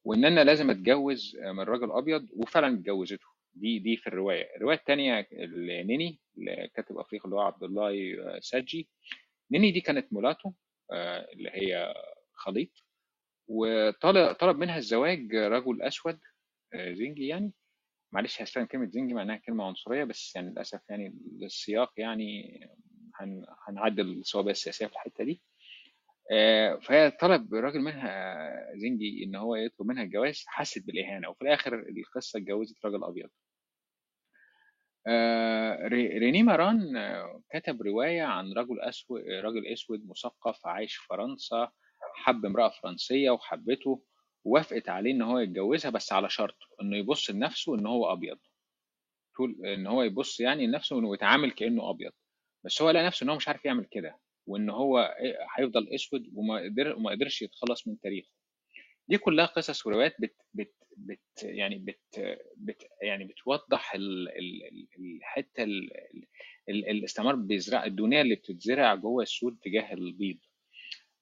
وإن 0.05 0.25
أنا 0.25 0.45
لازم 0.45 0.71
أتجوز 0.71 1.37
من 1.37 1.61
راجل 1.61 1.91
أبيض 1.93 2.29
وفعلا 2.37 2.75
اتجوزته. 2.75 3.27
دي 3.55 3.79
دي 3.79 3.97
في 3.97 4.07
الرواية. 4.07 4.57
الرواية 4.57 4.77
الثانية 4.77 5.29
لنيني 5.33 6.21
كاتب 6.75 6.99
أفريقي 6.99 7.25
اللي 7.25 7.37
هو 7.37 7.41
عبد 7.41 7.63
الله 7.63 7.93
ساجي. 8.41 8.89
نيني 9.51 9.71
دي 9.71 9.81
كانت 9.81 10.13
مولاتو 10.13 10.53
آه، 10.93 11.29
اللي 11.33 11.51
هي 11.53 11.95
خليط 12.35 12.85
وطلب 13.49 14.33
طلب 14.33 14.59
منها 14.59 14.79
الزواج 14.79 15.35
رجل 15.35 15.83
أسود 15.83 16.19
زنجي 16.75 17.27
يعني. 17.27 17.53
معلش 18.13 18.43
هستخدم 18.43 18.67
كلمة 18.67 18.87
زنجي 18.91 19.15
معناها 19.15 19.37
كلمة 19.37 19.65
عنصرية 19.65 20.05
بس 20.05 20.37
يعني 20.37 20.51
للأسف 20.51 20.81
يعني 20.91 21.19
السياق 21.43 21.93
يعني 21.97 22.61
هنعدل 23.69 24.19
الصوابع 24.19 24.51
السياسية 24.51 24.87
في 24.87 24.93
الحتة 24.93 25.25
دي. 25.25 25.43
آه، 26.33 26.77
فهي 26.77 27.11
طلب 27.11 27.55
الراجل 27.55 27.81
منها 27.81 28.53
زنجي 28.77 29.25
إن 29.25 29.35
هو 29.37 29.57
يطلب 29.57 29.87
منها 29.89 30.03
الجواز 30.03 30.45
حست 30.47 30.87
بالإهانة 30.87 31.29
وفي 31.29 31.43
الآخر 31.43 31.75
القصة 31.75 32.39
اتجوزت 32.39 32.85
راجل 32.85 33.05
أبيض. 33.05 33.31
آه، 35.07 35.89
ريني 35.89 36.43
ماران 36.43 36.79
كتب 37.55 37.83
رواية 37.83 38.23
عن 38.23 38.53
رجل 38.53 38.81
اسود 38.81 39.21
راجل 39.45 39.67
أسود 39.67 40.07
مثقف 40.09 40.67
عايش 40.67 40.97
في 40.97 41.07
فرنسا 41.07 41.71
حب 42.15 42.45
امرأة 42.47 42.69
فرنسية 42.83 43.31
وحبته 43.31 44.03
ووافقت 44.45 44.89
عليه 44.89 45.11
إن 45.11 45.23
هو 45.23 45.39
يتجوزها 45.39 45.91
بس 45.91 46.13
على 46.13 46.31
شرط 46.31 46.57
إنه 46.83 46.97
يبص 46.97 47.31
لنفسه 47.31 47.75
إن 47.75 47.87
هو 47.87 48.13
أبيض. 48.13 48.39
طول 49.37 49.67
إن 49.67 49.87
هو 49.87 50.03
يبص 50.03 50.41
يعني 50.41 50.67
لنفسه 50.67 50.99
إنه 50.99 51.15
يتعامل 51.15 51.51
كأنه 51.51 51.91
أبيض. 51.91 52.13
بس 52.65 52.83
هو 52.83 52.91
لقى 52.91 53.07
نفسه 53.07 53.25
إن 53.25 53.29
هو 53.31 53.37
مش 53.37 53.49
عارف 53.49 53.65
يعمل 53.65 53.85
كده 53.91 54.19
وإن 54.47 54.71
هو 54.71 55.15
هيفضل 55.59 55.89
أسود 55.95 56.23
وما 56.35 56.59
قدر 56.61 56.97
وما 56.97 57.11
قدرش 57.11 57.43
يتخلص 57.43 57.89
من 57.89 58.01
تاريخه. 58.01 58.31
دي 59.09 59.19
كلها 59.19 59.47
قصص 59.47 59.87
وروايات 59.87 60.17
بت 60.21 60.37
بت 60.55 60.75
بت 60.97 61.21
يعني 61.43 61.79
بت 61.79 62.01
بت 62.57 62.83
يعني 63.03 63.25
بتوضح 63.25 63.95
ال 63.95 64.29
ال 64.29 64.87
الحتة 64.99 65.63
ال 65.65 65.91
ال 66.69 66.89
الاستعمار 66.91 67.35
بيزرع 67.37 67.85
الدنيا 67.85 68.23
اللي 68.23 68.35
بتتزرع 68.35 68.95
جوه 68.95 69.23
السود 69.23 69.59
تجاه 69.63 69.93
البيض. 69.93 70.39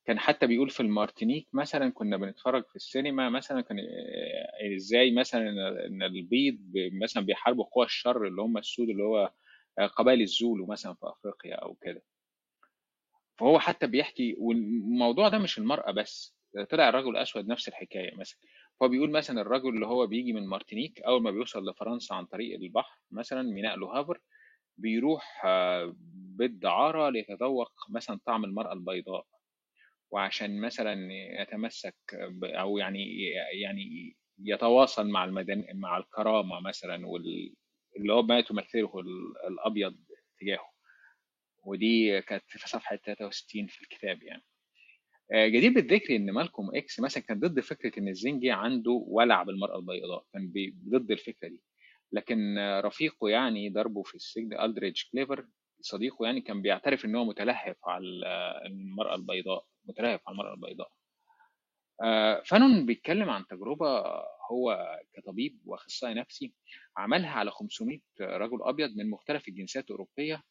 كان 0.07 0.19
حتى 0.19 0.47
بيقول 0.47 0.71
في 0.71 0.81
المارتينيك 0.81 1.49
مثلا 1.53 1.91
كنا 1.91 2.17
بنتفرج 2.17 2.65
في 2.69 2.77
السينما 2.77 3.31
مثلا 3.31 3.61
كان 3.61 3.79
آه، 3.79 4.75
إزاي 4.77 5.11
مثلا 5.13 5.49
إن 5.87 6.03
البيض 6.03 6.59
مثلا 7.03 7.25
بيحاربوا 7.27 7.65
قوى 7.65 7.85
الشر 7.87 8.27
اللي 8.27 8.43
هم 8.43 8.59
السود 8.59 8.89
اللي 8.89 9.03
هو 9.03 9.33
آه، 9.79 9.87
قبائل 9.87 10.21
الزولو 10.23 10.67
مثلا 10.67 10.95
في 10.95 11.01
أفريقيا 11.07 11.55
أو 11.55 11.75
كده. 11.75 12.03
فهو 13.39 13.59
حتى 13.59 13.87
بيحكي 13.87 14.37
والموضوع 14.39 15.29
ده 15.29 15.39
مش 15.39 15.59
المرأة 15.59 15.91
بس 15.93 16.37
طلع 16.71 16.89
الرجل 16.89 17.11
الأسود 17.11 17.47
نفس 17.49 17.69
الحكاية 17.69 18.17
مثلا. 18.17 18.39
فهو 18.81 18.89
بيقول 18.89 19.11
مثلا 19.11 19.41
الرجل 19.41 19.69
اللي 19.69 19.87
هو 19.87 20.07
بيجي 20.07 20.33
من 20.33 20.47
مارتينيك 20.47 21.01
أول 21.01 21.23
ما 21.23 21.31
بيوصل 21.31 21.69
لفرنسا 21.71 22.15
عن 22.15 22.27
طريق 22.27 22.59
البحر 22.61 23.01
مثلا 23.11 23.43
ميناء 23.43 23.77
لوهافر 23.77 24.21
بيروح 24.79 25.43
آه، 25.45 25.95
بالدعارة 26.39 27.11
ليتذوق 27.11 27.73
مثلا 27.91 28.21
طعم 28.27 28.45
المرأة 28.45 28.73
البيضاء. 28.73 29.27
وعشان 30.11 30.61
مثلا 30.61 31.13
يتمسك 31.43 31.97
أو 32.45 32.79
يعني 32.79 33.31
يعني 33.63 34.17
يتواصل 34.39 35.09
مع 35.09 35.25
المدن 35.25 35.65
مع 35.75 35.99
الكرامة 35.99 36.61
مثلا 36.61 37.07
واللي 37.07 38.13
هو 38.13 38.23
ما 38.23 38.41
تمثله 38.41 38.93
الأبيض 39.49 39.97
تجاهه. 40.41 40.71
ودي 41.65 42.23
كانت 42.23 42.45
في 42.49 42.69
صفحة 42.69 42.97
63 42.97 43.67
في 43.67 43.83
الكتاب 43.83 44.23
يعني. 44.23 44.43
آه، 45.33 45.47
جدير 45.49 45.73
بالذكر 45.73 46.17
إن 46.17 46.31
مالكوم 46.31 46.77
إكس 46.77 47.01
مثلا 47.01 47.23
كان 47.23 47.41
ضد 47.41 47.61
فكرة 47.61 47.99
إن 47.99 48.09
الزنجي 48.09 48.51
عنده 48.51 48.91
ولع 49.07 49.43
بالمرأة 49.43 49.79
البيضاء. 49.79 50.25
كان 50.33 50.53
ضد 50.89 51.11
الفكرة 51.11 51.49
دي. 51.49 51.61
لكن 52.13 52.59
رفيقه 52.85 53.29
يعني 53.29 53.71
دربه 53.71 54.03
في 54.03 54.15
السجن 54.15 54.61
ألدريدج 54.61 55.03
كليفر 55.13 55.47
صديقه 55.81 56.25
يعني 56.27 56.41
كان 56.41 56.63
بيعترف 56.63 57.05
إن 57.05 57.17
هو 57.17 57.25
متلهف 57.25 57.77
على 57.85 58.05
المرأة 58.67 59.15
البيضاء. 59.15 59.67
متلهف 59.85 60.21
على 60.29 60.35
المرأة 60.35 60.55
البيضاء. 60.55 60.91
آه، 62.03 62.43
فانون 62.47 62.87
بيتكلم 62.87 63.31
عن 63.31 63.47
تجربة 63.47 64.03
هو 64.51 64.99
كطبيب 65.15 65.61
وأخصائي 65.65 66.15
نفسي 66.15 66.55
عملها 66.97 67.31
على 67.31 67.51
500 67.51 67.99
رجل 68.21 68.59
أبيض 68.63 68.91
من 68.97 69.11
مختلف 69.11 69.49
الجنسيات 69.49 69.85
الأوروبية 69.85 70.43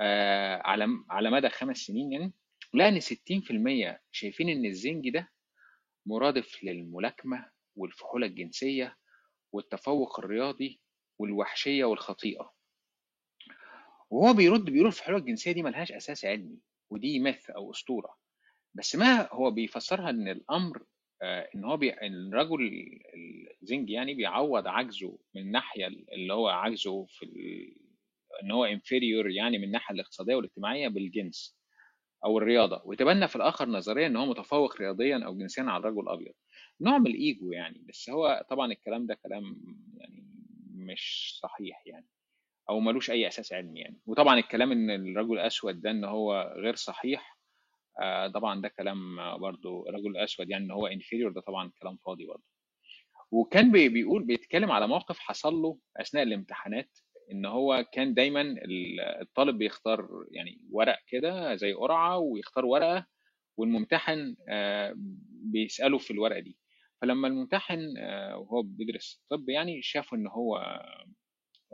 آه، 0.00 0.62
على 0.64 0.88
على 1.10 1.30
مدى 1.30 1.48
خمس 1.48 1.76
سنين 1.76 2.12
يعني 2.12 2.32
لقى 2.74 2.88
ان 2.88 3.00
60% 3.00 4.00
شايفين 4.10 4.48
إن 4.48 4.64
الزنج 4.64 5.10
ده 5.10 5.28
مرادف 6.06 6.64
للملاكمة 6.64 7.50
والفحولة 7.76 8.26
الجنسية 8.26 8.96
والتفوق 9.52 10.18
الرياضي 10.20 10.80
والوحشية 11.18 11.84
والخطيئة. 11.84 12.52
وهو 14.10 14.34
بيرد 14.34 14.64
بيقول 14.64 14.86
الفحولة 14.86 15.18
الجنسية 15.18 15.52
دي 15.52 15.62
ملهاش 15.62 15.92
أساس 15.92 16.24
علمي 16.24 16.58
ودي 16.90 17.20
مث 17.20 17.50
أو 17.50 17.70
أسطورة. 17.70 18.16
بس 18.74 18.96
ما 18.96 19.28
هو 19.32 19.50
بيفسرها 19.50 20.10
إن 20.10 20.28
الأمر 20.28 20.82
آه، 21.22 21.48
إن 21.54 21.64
هو 21.64 21.76
بي... 21.76 22.06
الرجل 22.06 22.70
الزنج 23.62 23.90
يعني 23.90 24.14
بيعوض 24.14 24.66
عجزه 24.66 25.18
من 25.34 25.42
الناحيه 25.42 25.86
اللي 25.86 26.32
هو 26.32 26.48
عجزه 26.48 27.04
في 27.04 27.24
ال... 27.24 27.74
إن 28.42 28.50
هو 28.50 28.64
inferior 28.64 29.30
يعني 29.30 29.58
من 29.58 29.64
الناحيه 29.64 29.94
الاقتصادية 29.94 30.34
والاجتماعية 30.34 30.88
بالجنس 30.88 31.58
أو 32.24 32.38
الرياضة. 32.38 32.82
ويتبنى 32.84 33.28
في 33.28 33.36
الآخر 33.36 33.68
نظريا 33.68 34.06
إن 34.06 34.16
هو 34.16 34.26
متفوق 34.26 34.76
رياضيا 34.76 35.24
أو 35.26 35.38
جنسيا 35.38 35.62
على 35.62 35.80
الرجل 35.80 36.00
الأبيض. 36.00 36.32
نوع 36.80 36.98
من 36.98 37.06
الإيجو 37.06 37.52
يعني 37.52 37.84
بس 37.88 38.10
هو 38.10 38.46
طبعا 38.50 38.72
الكلام 38.72 39.06
ده 39.06 39.14
كلام 39.14 39.42
يعني 39.96 40.24
مش 40.74 41.34
صحيح 41.42 41.82
يعني 41.86 42.06
أو 42.70 42.80
ملوش 42.80 43.10
أي 43.10 43.28
أساس 43.28 43.52
علمي 43.52 43.80
يعني. 43.80 44.00
وطبعا 44.06 44.38
الكلام 44.38 44.72
إن 44.72 44.90
الرجل 44.90 45.32
الأسود 45.32 45.80
ده 45.80 45.90
إن 45.90 46.04
هو 46.04 46.54
غير 46.56 46.74
صحيح 46.74 47.33
آه 48.02 48.28
طبعا 48.28 48.60
ده 48.60 48.68
كلام 48.68 49.16
برضو 49.38 49.88
الرجل 49.88 50.10
الاسود 50.10 50.50
يعني 50.50 50.64
إن 50.64 50.70
هو 50.70 50.86
inferior 50.86 51.32
ده 51.32 51.40
طبعا 51.40 51.72
كلام 51.82 51.96
فاضي 52.06 52.26
برضو. 52.26 52.44
وكان 53.30 53.72
بيقول 53.72 54.24
بيتكلم 54.24 54.70
على 54.72 54.86
موقف 54.88 55.18
حصل 55.18 55.54
له 55.54 55.78
أثناء 55.96 56.22
الامتحانات 56.22 56.98
إن 57.32 57.46
هو 57.46 57.84
كان 57.92 58.14
دايما 58.14 58.54
الطالب 59.20 59.58
بيختار 59.58 60.08
يعني 60.30 60.60
ورق 60.70 60.98
كده 61.08 61.54
زي 61.54 61.72
قرعة 61.72 62.18
ويختار 62.18 62.64
ورقة 62.66 63.06
والممتحن 63.56 64.36
آه، 64.48 64.94
بيسأله 65.52 65.98
في 65.98 66.10
الورقة 66.10 66.40
دي. 66.40 66.58
فلما 67.02 67.28
الممتحن 67.28 67.94
آه، 67.98 68.36
وهو 68.38 68.62
بيدرس 68.62 69.22
طب 69.30 69.48
يعني 69.48 69.82
شاف 69.82 70.14
إن 70.14 70.26
هو 70.26 70.80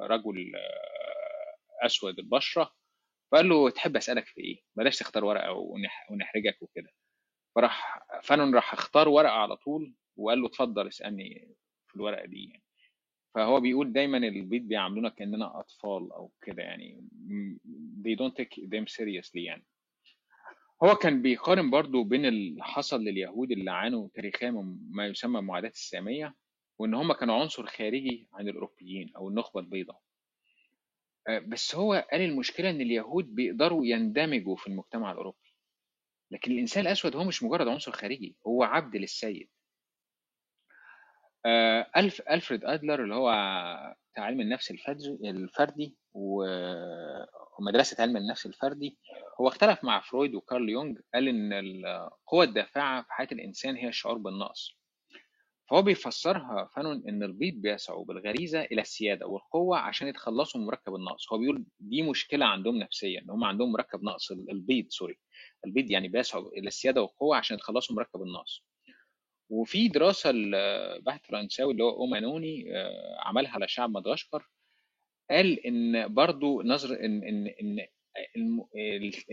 رجل 0.01 0.53
آه، 0.57 1.87
أسود 1.87 2.19
البشره 2.19 2.73
فقال 3.33 3.49
له 3.49 3.71
تحب 3.71 3.97
أسألك 3.97 4.27
في 4.27 4.41
إيه؟ 4.41 4.63
بلاش 4.77 4.99
تختار 4.99 5.25
ورقة 5.25 5.53
ونحرجك 6.11 6.63
وكده. 6.63 6.91
فراح 7.55 8.03
فانون 8.23 8.55
راح 8.55 8.73
أختار 8.73 9.09
ورقة 9.09 9.33
على 9.33 9.57
طول 9.57 9.95
وقال 10.17 10.41
له 10.41 10.47
اتفضل 10.47 10.89
اسألني 10.89 11.55
في 11.89 11.97
الورقة 11.97 12.27
دي 12.27 12.45
يعني. 12.51 12.63
فهو 13.35 13.61
بيقول 13.61 13.93
دايما 13.93 14.17
البيت 14.19 14.63
بيعاملونا 14.63 15.09
كأننا 15.09 15.61
أطفال 15.61 16.13
أو 16.13 16.33
كده 16.43 16.63
يعني. 16.63 17.09
they 18.05 18.17
don't 18.17 18.35
take 18.43 18.61
them 18.65 18.85
seriously 18.97 19.35
يعني. 19.35 19.67
هو 20.83 20.95
كان 20.95 21.23
بيقارن 21.23 21.71
برضو 21.71 22.05
بين 22.05 22.27
اللي 22.27 22.65
حصل 22.65 23.01
لليهود 23.05 23.51
اللي 23.51 23.71
عانوا 23.71 24.09
تاريخيا 24.15 24.51
من 24.51 24.79
ما 24.91 25.07
يسمى 25.07 25.41
معاداة 25.41 25.69
السامية 25.69 26.35
وإن 26.79 26.95
هم 26.95 27.13
كانوا 27.13 27.35
عنصر 27.41 27.67
خارجي 27.67 28.29
عن 28.33 28.49
الأوروبيين 28.49 29.13
أو 29.17 29.29
النخبة 29.29 29.61
البيضاء. 29.61 30.01
آه، 31.29 31.39
بس 31.39 31.75
هو 31.75 32.07
قال 32.13 32.21
المشكلة 32.21 32.71
إن 32.71 32.81
اليهود 32.81 33.35
بيقدروا 33.35 33.87
يندمجوا 33.87 34.57
في 34.57 34.67
المجتمع 34.67 35.13
الأوروبي. 35.13 35.55
لكن 36.31 36.53
الإنسان 36.53 36.87
الأسود 36.87 37.17
هو 37.17 37.25
مش 37.25 37.43
مجرد 37.43 37.69
عنصر 37.69 37.93
خارجي 37.93 38.37
هو 38.47 38.63
عبد 38.63 38.97
للسيد. 38.97 39.49
آه، 41.47 41.91
ألف 41.97 42.23
ألفريد 42.31 42.65
أدلر 42.65 43.03
اللي 43.05 43.15
هو 43.15 43.29
علم 44.19 44.41
النفس 44.41 44.71
الفردي 44.71 45.97
ومدرسة 47.59 48.03
علم 48.03 48.17
النفس 48.17 48.47
الفردي 48.47 48.99
هو 49.41 49.49
اختلف 49.49 49.85
مع 49.85 50.01
فرويد 50.01 50.35
وكارل 50.35 50.69
يونغ 50.69 50.95
قال 51.15 51.29
إن 51.29 51.53
القوة 51.53 52.45
الدافعة 52.45 53.03
في 53.03 53.13
حياة 53.13 53.29
الإنسان 53.33 53.77
هي 53.77 53.89
الشعور 53.89 54.19
بالنقص. 54.19 54.80
فهو 55.71 55.83
بيفسرها 55.83 56.71
فانون 56.77 57.09
إن 57.09 57.23
البيض 57.23 57.55
بيسعوا 57.55 58.05
بالغريزة 58.05 58.63
إلى 58.63 58.81
السيادة 58.81 59.27
والقوة 59.27 59.79
عشان 59.79 60.09
يتخلصوا 60.09 60.61
من 60.61 60.67
مركب 60.67 60.95
النقص. 60.95 61.33
هو 61.33 61.39
بيقول 61.39 61.65
دي 61.81 62.03
مشكلة 62.03 62.47
عندهم 62.47 62.77
نفسيا 62.77 63.21
إن 63.21 63.31
هم 63.31 63.45
عندهم 63.45 63.73
مركب 63.73 64.03
نقص 64.03 64.31
البيض 64.31 64.87
sorry. 64.89 65.19
البيض 65.67 65.91
يعني 65.91 66.09
بيسعوا 66.09 66.49
إلى 66.53 66.69
السيادة 66.69 67.03
والقوة 67.03 67.37
عشان 67.37 67.57
يتخلصوا 67.57 67.95
من 67.97 68.03
مركب 68.03 68.23
النقص. 68.23 68.65
وفي 69.51 69.89
دراسة 69.89 70.33
لبحث 70.33 71.21
فرنساوي 71.27 71.73
اللي 71.73 71.85
هو 71.85 71.91
أومانوني 71.91 72.77
آه، 72.77 73.19
عملها 73.25 73.51
على 73.53 73.69
شعب 73.69 73.91
مدغشقر 73.91 74.49
قال 75.31 75.67
إن 75.67 76.15
برضو 76.15 76.63
نظر 76.63 76.95
إن 77.05 77.25
إن 77.25 77.47
إن 78.37 78.67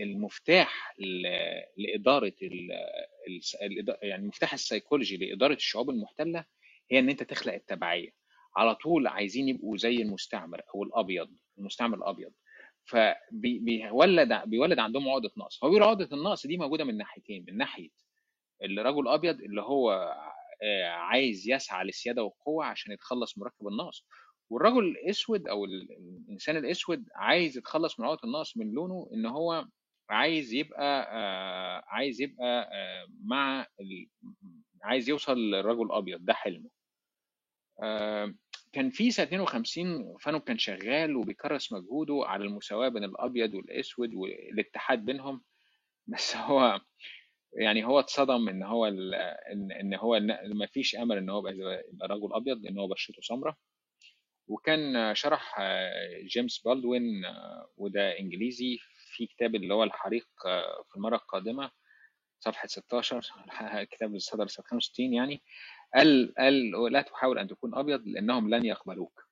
المفتاح 0.00 0.94
لإدارة 1.76 2.32
يعني 4.02 4.22
المفتاح 4.22 4.52
السيكولوجي 4.52 5.16
لإدارة 5.16 5.54
الشعوب 5.54 5.90
المحتلة 5.90 6.44
هي 6.90 6.98
إن 6.98 7.08
أنت 7.08 7.22
تخلق 7.22 7.54
التبعية. 7.54 8.10
على 8.56 8.74
طول 8.74 9.06
عايزين 9.06 9.48
يبقوا 9.48 9.76
زي 9.76 9.96
المستعمر 9.96 10.62
أو 10.74 10.82
الأبيض 10.82 11.28
المستعمر 11.58 11.98
الأبيض. 11.98 12.32
فبيولد 12.84 14.42
بيولد 14.46 14.78
عندهم 14.78 15.08
عقدة 15.08 15.30
نقص. 15.36 15.64
هو 15.64 15.76
عقدة 15.82 16.08
النقص 16.16 16.46
دي 16.46 16.56
موجودة 16.56 16.84
من 16.84 16.96
ناحيتين 16.96 17.44
من 17.48 17.56
ناحية 17.56 17.90
الرجل 18.62 19.00
الابيض 19.00 19.40
اللي 19.40 19.62
هو 19.62 20.14
آه، 20.62 20.84
عايز 20.88 21.48
يسعى 21.48 21.84
للسيادة 21.84 22.22
والقوة 22.22 22.64
عشان 22.64 22.92
يتخلص 22.92 23.38
من 23.38 23.44
مركب 23.44 23.68
النقص. 23.68 24.04
والرجل 24.50 24.84
الأسود 24.84 25.48
أو 25.48 25.64
الإنسان 25.64 26.56
الأسود 26.56 27.04
عايز 27.14 27.58
يتخلص 27.58 28.00
من 28.00 28.06
عقدة 28.06 28.20
النقص 28.24 28.56
من 28.56 28.70
لونه 28.72 29.10
إن 29.12 29.26
هو 29.26 29.66
عايز 30.08 30.54
يبقى 30.54 31.08
آه، 31.12 31.84
عايز 31.86 32.20
يبقى 32.22 32.70
آه، 32.72 33.06
مع 33.24 33.66
عايز 34.82 35.08
يوصل 35.08 35.38
للرجل 35.38 35.82
الابيض 35.82 36.24
ده 36.24 36.32
حلمه. 36.34 36.70
كان 38.72 38.90
في 38.90 39.10
سنة 39.10 39.26
52 39.26 40.16
فانو 40.20 40.40
كان 40.40 40.58
شغال 40.58 41.16
وبيكرس 41.16 41.72
مجهوده 41.72 42.22
على 42.26 42.44
المساواة 42.44 42.88
بين 42.88 43.04
الأبيض 43.04 43.54
والأسود 43.54 44.14
والاتحاد 44.14 45.04
بينهم. 45.04 45.42
بس 46.12 46.36
هو 46.36 46.80
يعني 47.52 47.84
هو 47.84 48.00
اتصدم 48.00 48.48
إن 48.48 48.62
هو 48.62 48.86
إن 48.86 49.72
إن 49.72 49.94
هو 49.94 50.20
ما 50.54 50.66
فيش 50.66 50.96
أمل 50.96 51.16
إن 51.16 51.30
هو 51.30 51.48
يبقى 51.48 52.08
رجل 52.08 52.34
أبيض 52.34 52.58
لأن 52.62 52.78
هو 52.78 52.88
بشرته 52.88 53.22
سمراء. 53.22 53.54
وكان 54.48 55.14
شرح 55.14 55.60
جيمس 56.24 56.58
بالدوين 56.58 57.02
وده 57.76 58.18
إنجليزي 58.18 58.78
في 59.18 59.26
كتاب 59.26 59.54
اللي 59.54 59.74
هو 59.74 59.84
الحريق 59.84 60.26
في 60.88 60.96
المرة 60.96 61.16
القادمة 61.16 61.70
صفحة 62.40 62.66
16 62.68 63.32
كتاب 63.90 64.14
الصدر 64.14 64.46
سنه 64.46 64.64
65 64.66 65.14
يعني 65.14 65.42
قال 65.94 66.34
قال 66.38 66.92
لا 66.92 67.02
تحاول 67.02 67.38
أن 67.38 67.48
تكون 67.48 67.74
أبيض 67.74 68.02
لأنهم 68.06 68.54
لن 68.54 68.64
يقبلوك. 68.64 69.24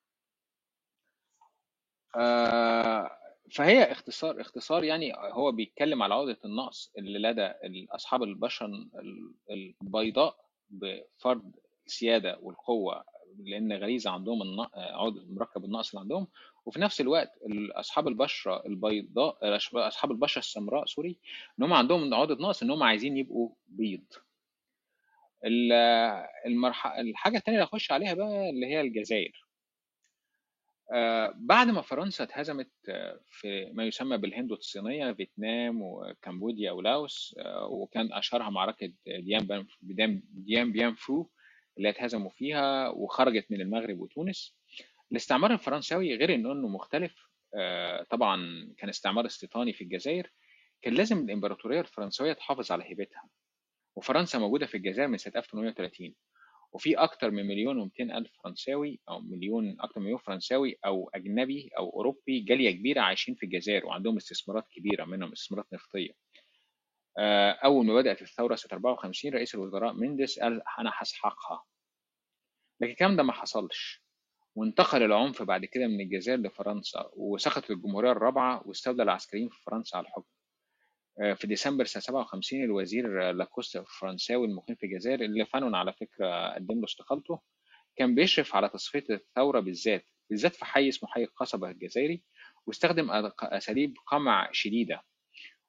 آه، 2.15 3.11
فهي 3.51 3.91
اختصار 3.91 4.41
اختصار 4.41 4.83
يعني 4.83 5.13
هو 5.15 5.51
بيتكلم 5.51 6.03
على 6.03 6.13
عقدة 6.13 6.37
النقص 6.45 6.91
اللي 6.97 7.19
لدى 7.19 7.51
أصحاب 7.91 8.23
البشر 8.23 8.71
البيضاء 9.81 10.37
بفرض 10.69 11.51
السيادة 11.85 12.37
والقوة 12.41 13.03
لأن 13.39 13.73
غريزة 13.73 14.11
عندهم 14.11 14.61
عقدة 14.75 15.25
مركب 15.29 15.65
النقص 15.65 15.89
اللي 15.89 16.01
عندهم 16.01 16.27
وفي 16.67 16.79
نفس 16.79 17.01
الوقت 17.01 17.31
أصحاب 17.75 18.07
البشرة 18.07 18.63
البيضاء 18.65 19.37
أصحاب 19.75 20.11
البشرة 20.11 20.39
السمراء 20.39 20.85
سوري 20.85 21.19
إن 21.59 21.63
هم 21.63 21.73
عندهم 21.73 22.13
عقدة 22.13 22.35
نقص 22.35 22.63
إن 22.63 22.71
هم 22.71 22.83
عايزين 22.83 23.17
يبقوا 23.17 23.49
بيض. 23.67 24.05
المرحلة 26.45 26.99
الحاجة 27.01 27.37
الثانية 27.37 27.57
اللي 27.57 27.67
أخش 27.67 27.91
عليها 27.91 28.13
بقى 28.13 28.49
اللي 28.49 28.65
هي 28.67 28.81
الجزائر. 28.81 29.47
آه، 30.93 31.33
بعد 31.35 31.67
ما 31.67 31.81
فرنسا 31.81 32.23
اتهزمت 32.23 32.71
آه، 32.89 33.19
في 33.31 33.71
ما 33.73 33.83
يسمى 33.83 34.17
بالهند 34.17 34.51
الصينية 34.51 35.11
فيتنام 35.13 35.81
وكمبوديا 35.81 36.71
ولاوس 36.71 37.35
آه، 37.39 37.67
وكان 37.67 38.13
أشهرها 38.13 38.49
معركة 38.49 38.93
ديان 39.07 39.65
بيان 39.81 40.21
ديان 40.31 40.71
بيان 40.71 40.95
فو 40.95 41.27
اللي 41.77 41.89
اتهزموا 41.89 42.29
فيها 42.29 42.89
وخرجت 42.89 43.51
من 43.51 43.61
المغرب 43.61 43.99
وتونس. 43.99 44.56
الاستعمار 45.11 45.53
الفرنساوي 45.53 46.15
غير 46.15 46.33
إنه 46.35 46.53
مختلف. 46.53 47.15
آه، 47.55 48.03
طبعا 48.03 48.37
كان 48.77 48.89
استعمار 48.89 49.25
استيطاني 49.25 49.73
في 49.73 49.83
الجزائر. 49.83 50.31
كان 50.81 50.93
لازم 50.93 51.17
الإمبراطورية 51.17 51.79
الفرنسوية 51.81 52.33
تحافظ 52.33 52.71
على 52.71 52.83
هيبتها. 52.83 53.29
وفرنسا 53.95 54.39
موجودة 54.39 54.65
في 54.65 54.77
الجزائر 54.77 55.07
من 55.07 55.17
سنة 55.17 55.33
1830 55.35 56.15
وفي 56.71 56.95
أكتر 56.95 57.31
من 57.31 57.47
مليون 57.47 57.77
ومئتين 57.79 58.11
ألف 58.11 58.31
فرنساوي 58.43 58.99
أو 59.09 59.19
مليون 59.19 59.77
أكتر 59.81 59.99
من 59.99 60.05
مليون 60.05 60.19
فرنساوي 60.19 60.77
أو 60.85 61.09
أجنبي 61.15 61.69
أو 61.77 61.89
أوروبي 61.89 62.39
جالية 62.39 62.71
كبيرة 62.71 63.01
عايشين 63.01 63.35
في 63.35 63.43
الجزائر 63.45 63.85
وعندهم 63.85 64.17
استثمارات 64.17 64.67
كبيرة 64.71 65.05
منهم 65.05 65.31
استثمارات 65.31 65.73
نفطية. 65.73 66.11
آه، 67.19 67.51
أول 67.51 67.85
ما 67.85 67.95
بدأت 67.95 68.21
الثورة 68.21 68.55
سنة 68.55 68.73
54 68.73 69.33
رئيس 69.33 69.55
الوزراء 69.55 69.93
منديس 69.93 70.39
قال 70.39 70.61
أنا 70.79 70.91
هسحقها. 70.93 71.63
لكن 72.81 72.91
الكلام 72.91 73.15
ده 73.15 73.23
ما 73.23 73.33
حصلش. 73.33 74.03
وانتقل 74.57 75.03
العنف 75.03 75.43
بعد 75.43 75.65
كده 75.65 75.87
من 75.87 76.01
الجزائر 76.01 76.39
لفرنسا 76.39 77.09
وسقطت 77.13 77.71
الجمهورية 77.71 78.11
الرابعة 78.11 78.67
واستولى 78.67 79.03
العسكريين 79.03 79.49
في 79.49 79.63
فرنسا 79.63 79.97
على 79.97 80.07
الحكم. 80.07 80.29
آه، 81.21 81.33
في 81.33 81.47
ديسمبر 81.47 81.85
سنة 81.85 82.01
57 82.01 82.63
الوزير 82.63 83.31
لاكوست 83.31 83.75
الفرنساوي 83.75 84.47
المقيم 84.47 84.75
في 84.75 84.85
الجزائر 84.85 85.21
اللي 85.21 85.45
فانون 85.45 85.75
على 85.75 85.93
فكرة 85.93 86.49
قدم 86.55 86.79
له 86.79 86.85
استقالته 86.85 87.39
كان 87.95 88.15
بيشرف 88.15 88.55
على 88.55 88.69
تصفية 88.69 89.05
الثورة 89.09 89.59
بالذات 89.59 90.05
بالذات 90.29 90.55
في 90.55 90.65
حي 90.65 90.89
اسمه 90.89 91.09
حي 91.09 91.23
القصبة 91.23 91.69
الجزائري 91.69 92.23
واستخدم 92.67 93.07
أساليب 93.41 93.93
قمع 94.07 94.49
شديدة. 94.51 95.01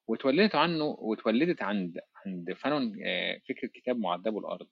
وتولدت 0.07 0.55
عنه 0.55 0.85
وتولدت 0.85 1.63
عند 1.63 1.99
عند 2.27 2.53
فانون 2.53 2.99
آه، 3.07 3.41
فكرة 3.49 3.69
كتاب 3.75 3.99
معذبو 3.99 4.39
الأرض. 4.39 4.69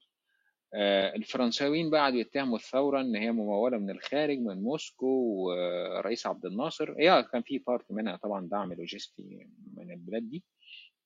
آه، 0.75 1.15
الفرنساويين 1.17 1.91
بدأوا 1.91 2.19
يتهموا 2.19 2.57
الثورة 2.57 3.01
إن 3.01 3.17
هي 3.17 3.33
ممولة 3.33 3.79
من 3.79 3.91
الخارج 3.91 4.39
من 4.39 4.63
موسكو 4.63 5.07
والرئيس 5.07 6.27
عبد 6.27 6.47
الناصر. 6.47 6.95
هي 6.99 7.23
كان 7.33 7.43
في 7.43 7.59
part 7.59 7.93
منها 7.93 8.17
طبعا 8.17 8.49
دعم 8.49 8.73
لوجستي 8.73 9.49
من 9.77 9.91
البلاد 9.93 10.31
دي 10.31 10.45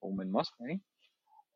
ومن 0.03 0.33
مصر 0.33 0.55
يعني. 0.61 0.83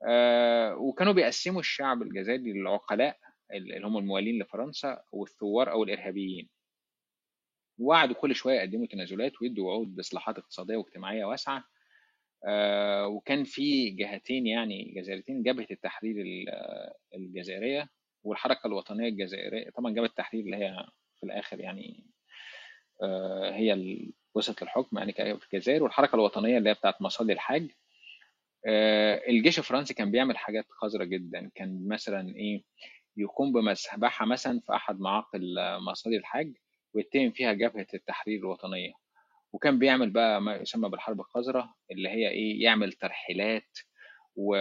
آه، 0.09 0.77
وكانوا 0.77 1.13
بيقسموا 1.13 1.61
الشعب 1.61 2.03
الجزائري 2.03 2.53
للعقلاء 2.53 3.19
اللي 3.55 3.87
هم 3.87 3.99
الموالين 3.99 4.43
لفرنسا 4.43 5.03
والثوار 5.13 5.71
أو 5.73 5.85
الإرهابيين. 5.85 6.49
وقعدوا 7.79 8.15
كل 8.15 8.35
شوية 8.35 8.55
يقدموا 8.61 8.87
تنازلات 8.87 9.33
ويدوا 9.43 9.67
وعود 9.69 9.95
بإصلاحات 9.97 10.39
اقتصادية 10.39 10.77
واجتماعية 10.77 11.25
واسعة. 11.25 11.59
آه، 11.59 11.65
وكان 13.07 13.45
في 13.45 13.91
جهتين 13.91 14.47
يعني 14.47 14.93
جزائريتين 14.97 15.43
جبهة 15.43 15.67
التحرير 15.71 16.17
الجزائرية 17.15 17.89
والحركة 18.25 18.67
الوطنية 18.67 19.09
الجزائرية. 19.09 19.71
طبعا 19.71 19.93
جبهة 19.93 20.07
التحرير 20.07 20.45
اللي 20.45 20.57
هي 20.57 20.87
في 21.17 21.27
الآخر 21.27 21.61
يعني 21.61 22.07
آه، 23.03 23.51
هي 23.55 23.73
اللي 23.73 24.13
وصلت 24.35 24.63
للحكم 24.63 24.99
يعني 24.99 25.13
في 25.13 25.55
الجزائر. 25.55 25.83
والحركة 25.83 26.15
الوطنية 26.15 26.59
اللي 26.59 26.71
هي 26.71 26.75
بتاعت 26.75 27.03
مصلي 27.03 27.33
الحاج. 27.33 27.71
آه، 28.67 29.23
الجيش 29.29 29.59
الفرنسي 29.59 29.95
كان 29.95 30.11
بيعمل 30.11 30.37
حاجات 30.37 30.65
قذرة 30.83 31.05
جدا. 31.05 31.51
كان 31.55 31.89
مثلا 31.89 32.35
إيه 32.37 32.63
يقوم 33.17 33.53
بمسبحة 33.53 34.27
مثلا 34.27 34.61
في 34.61 34.75
أحد 34.75 35.01
معاقل 35.01 35.55
مصلي 35.91 36.17
الحاج 36.17 36.53
ويتهم 36.95 37.31
فيها 37.31 37.53
جبهة 37.53 37.87
التحرير 37.95 38.39
الوطنية. 38.39 39.04
وكان 39.55 39.79
بيعمل 39.79 40.11
بقى 40.11 40.41
ما 40.43 40.57
يسمى 40.57 40.89
بالحرب 40.89 41.21
القذرة 41.21 41.75
اللي 41.91 42.09
هي 42.09 42.29
إيه 42.29 42.63
يعمل 42.63 42.93
ترحيلات 42.93 43.79
و 44.37 44.57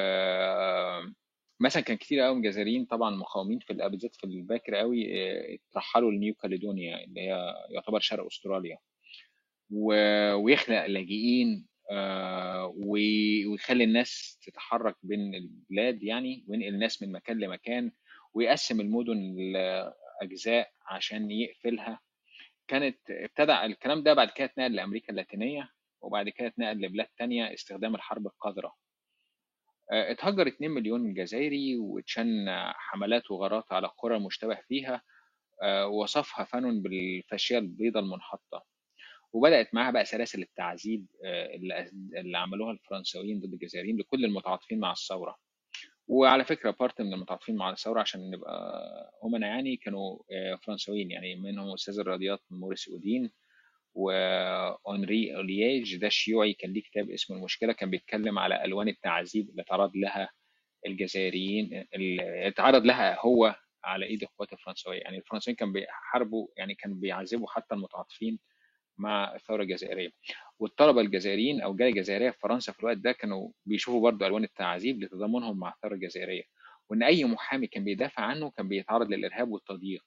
مثلا 1.60 1.84
كان 1.84 1.98
كتير 1.98 2.20
قوي 2.20 2.36
من 2.36 2.46
الجزائريين 2.46 2.86
طبعا 2.86 3.16
مقاومين 3.16 3.60
في 3.60 3.74
بالذات 3.74 4.16
في 4.16 4.24
الباكر 4.24 4.76
قوي 4.76 5.06
اترحلوا 5.56 6.12
لنيو 6.12 6.34
كاليدونيا 6.34 7.04
اللي 7.04 7.22
هي 7.22 7.54
يعتبر 7.70 8.00
شرق 8.00 8.26
أستراليا. 8.26 8.78
ويخلق 9.72 10.86
لاجئين 10.86 11.68
آه، 11.92 12.74
ويخلي 12.76 13.84
الناس 13.84 14.40
تتحرك 14.46 14.96
بين 15.04 15.36
البلاد 15.36 16.04
يعني 16.04 16.46
وينقل 16.48 16.74
الناس 16.74 17.02
من 17.04 17.12
مكان 17.12 17.40
لمكان 17.40 17.92
ويقسم 18.34 18.82
المدن 18.82 19.36
لأجزاء 19.54 20.72
عشان 20.88 21.32
يقفلها. 21.32 22.00
كانت 22.68 22.98
ابتدى 23.12 23.52
الكلام 23.66 24.04
ده 24.04 24.14
بعد 24.14 24.30
كده 24.30 24.46
اتنقل 24.46 24.76
لأمريكا 24.76 25.10
اللاتينية 25.10 25.70
وبعد 26.02 26.30
كده 26.30 26.48
اتنقل 26.48 26.82
لبلاد 26.82 27.08
تانية 27.18 27.54
استخدام 27.54 27.96
الحرب 27.96 28.28
القذرة. 28.28 28.76
آه، 29.92 30.12
اتهجر 30.12 30.48
2 30.48 30.72
مليون 30.72 31.14
جزائري 31.14 31.76
واتشن 31.78 32.46
حملات 32.76 33.32
وغارات 33.32 33.72
على 33.74 33.88
قرى 33.98 34.20
مشتبه 34.20 34.56
فيها 34.68 35.02
آه، 35.64 35.88
وصفها 35.88 36.46
فانون 36.46 36.82
بالفاشية 36.82 37.58
البيضاء 37.58 38.04
المنحطة. 38.04 38.66
وبدأت 39.34 39.74
معاها 39.74 39.92
بقى 39.92 40.06
سلاسل 40.06 40.42
التعذيب 40.42 41.06
آه، 41.26 41.56
اللي 42.20 42.38
عملوها 42.38 42.72
الفرنساويين 42.72 43.40
ضد 43.40 43.54
الجزائريين 43.54 43.98
لكل 44.00 44.26
المتعاطفين 44.26 44.80
مع 44.80 44.92
الثورة. 44.92 45.38
وعلى 46.08 46.46
فكرة 46.46 46.72
part 46.80 47.02
من 47.02 47.14
المتعاطفين 47.14 47.56
مع 47.56 47.70
الثورة 47.70 48.02
عشان 48.02 48.32
نبقى 48.32 49.12
أمنا 49.26 49.48
يعني 49.48 49.78
كانوا 49.78 50.18
فرنساويين 50.58 51.12
يعني 51.12 51.36
منهم 51.36 51.74
أستاذ 51.74 52.00
الرياضيات 52.00 52.40
موريس 52.50 52.90
أودين 52.90 53.32
وأنري 53.96 55.36
أليج. 55.36 55.96
ده 55.96 56.10
شيوعي 56.10 56.54
كان 56.54 56.74
ليه 56.74 56.82
كتاب 56.82 57.10
اسمه 57.10 57.38
المسألة 57.38 57.74
كان 57.74 57.90
بيتكلم 57.90 58.40
على 58.40 58.66
ألوان 58.66 58.88
التعذيب 58.88 59.50
اللي 59.50 59.64
تعرض 59.64 59.92
لها 59.96 60.30
الجزائريين 60.86 61.88
اللي 61.96 62.48
اتعرض 62.48 62.86
لها 62.86 63.20
هو 63.20 63.56
على 63.84 64.06
إيد 64.06 64.24
القوات 64.24 64.54
الفرنسويه 64.54 65.00
يعني 65.00 65.18
الفرنسيين 65.18 65.56
كانوا 65.56 65.74
بيحاربوا 65.74 66.48
يعني 66.58 66.76
كانوا 66.76 66.98
بيعذبوا 66.98 67.48
حتى 67.50 67.76
المتعاطفين 67.76 68.40
مع 68.98 69.36
الثورة 69.36 69.64
الجزائرية. 69.64 70.10
والطلبة 70.60 71.02
الجزائريين 71.02 71.62
أو 71.62 71.72
الجاليه 71.72 71.92
الجزائريه 71.94 72.30
في 72.32 72.40
فرنسا 72.40 72.72
في 72.72 72.80
الوقت 72.80 72.98
ده 72.98 73.12
كانوا 73.12 73.50
بيشوفوا 73.66 74.02
برضه 74.02 74.28
ألوان 74.28 74.44
التعذيب 74.44 75.04
لتضامنهم 75.04 75.60
مع 75.60 75.70
الثورة 75.70 75.94
الجزائرية 75.94 76.44
وإن 76.90 77.04
أي 77.04 77.26
محامي 77.26 77.68
كان 77.68 77.84
بيدافع 77.84 78.24
عنه 78.24 78.52
كان 78.52 78.68
بيتعرض 78.68 79.10
للإرهاب 79.10 79.52
والتضييق. 79.52 80.04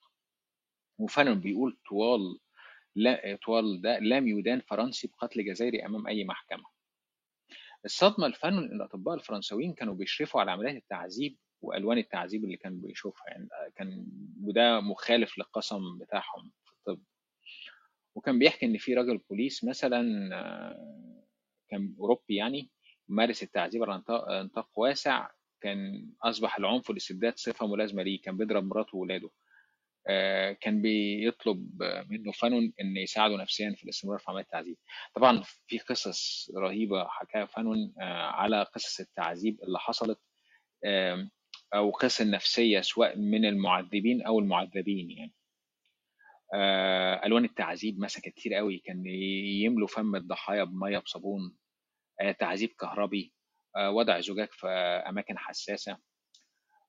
وفانون 0.99 1.41
بيقول 1.41 1.79
طوال 1.89 2.39
لا 2.97 3.39
طوال 3.47 3.81
ده 3.81 3.99
لم 3.99 4.29
يدان 4.29 4.61
فرنسي 4.61 5.09
بقتل 5.09 5.45
جزائري 5.45 5.87
أمام 5.87 6.07
أي 6.07 6.25
محكمة. 6.25 6.65
الصدمة 7.85 8.27
الفن 8.27 8.59
إن 8.59 8.65
الاطباء 8.77 9.15
الفرنسويين 9.15 9.73
كانوا 9.75 9.95
بيشرفوا 9.95 10.41
على 10.41 10.51
عمليات 10.51 10.77
التعذيب 10.77 11.37
وألوان 11.63 11.99
التعذيب 11.99 12.45
اللي 12.45 12.57
كان 12.57 12.81
بيشوفها 12.81 13.25
يعني 13.29 13.49
كان 13.77 14.07
وده 14.43 14.81
مخالف 14.81 15.39
للقسم 15.39 15.99
بتاعهم. 15.99 16.53
وكان 18.17 18.39
بيحكي 18.39 18.67
إن 18.67 18.79
في 18.79 18.95
راجل 18.95 19.19
بوليس 19.19 19.65
مثلا 19.65 20.03
كان 21.71 21.95
أوروبي 21.99 22.35
يعني 22.37 22.71
مارس 23.09 23.43
التعذيب 23.43 23.83
على 23.83 24.03
نطاق 24.45 24.79
واسع 24.79 25.31
كان 25.61 26.11
أصبح 26.23 26.59
العنف 26.59 26.91
والاستبداد 26.91 27.37
صفة 27.37 27.67
ملازمة 27.67 28.03
ليه 28.03 28.21
كان 28.21 28.37
بيضرب 28.37 28.65
مراته 28.65 28.97
وولاده. 28.99 29.31
آه، 30.09 30.53
كان 30.53 30.83
بيطلب 30.83 31.83
منه 32.11 32.33
فانون 32.33 32.73
إن 32.81 32.97
يساعده 32.97 33.37
نفسيا 33.37 33.75
في 33.77 33.85
الاستمرار 33.85 34.19
في 34.19 34.25
عمليه 34.31 34.43
التعذيب. 34.43 34.77
طبعا 35.15 35.43
في 35.67 35.79
قصص 35.79 36.51
رهيبة 36.57 37.05
حكاها 37.09 37.47
فانون 37.47 37.95
آه، 38.01 38.27
على 38.27 38.63
قصص 38.63 39.01
التعذيب 39.01 39.63
اللي 39.63 39.79
حصلت 39.79 40.19
أو 41.75 41.91
قصص 41.91 42.21
النفسيه 42.21 42.81
سواء 42.81 43.19
من 43.19 43.45
المعذبين 43.45 44.23
أو 44.23 44.39
المعذبين 44.39 45.11
يعني. 45.11 45.33
آه، 45.33 45.46
ألوان 47.25 47.45
التعذيب 47.45 48.01
مثلا 48.01 48.23
كتير 48.25 48.55
قوي. 48.55 48.79
كان 48.79 49.07
يملوا 49.07 49.89
فم 49.89 50.17
الضحايا 50.17 50.65
بمية 50.65 50.99
بصابون 50.99 51.57
تعذيب 52.39 52.71
كهربي 52.81 53.33
وضع 53.79 54.21
زجاج 54.21 54.49
في 54.53 54.67
أماكن 55.09 55.39
حساسة. 55.39 55.99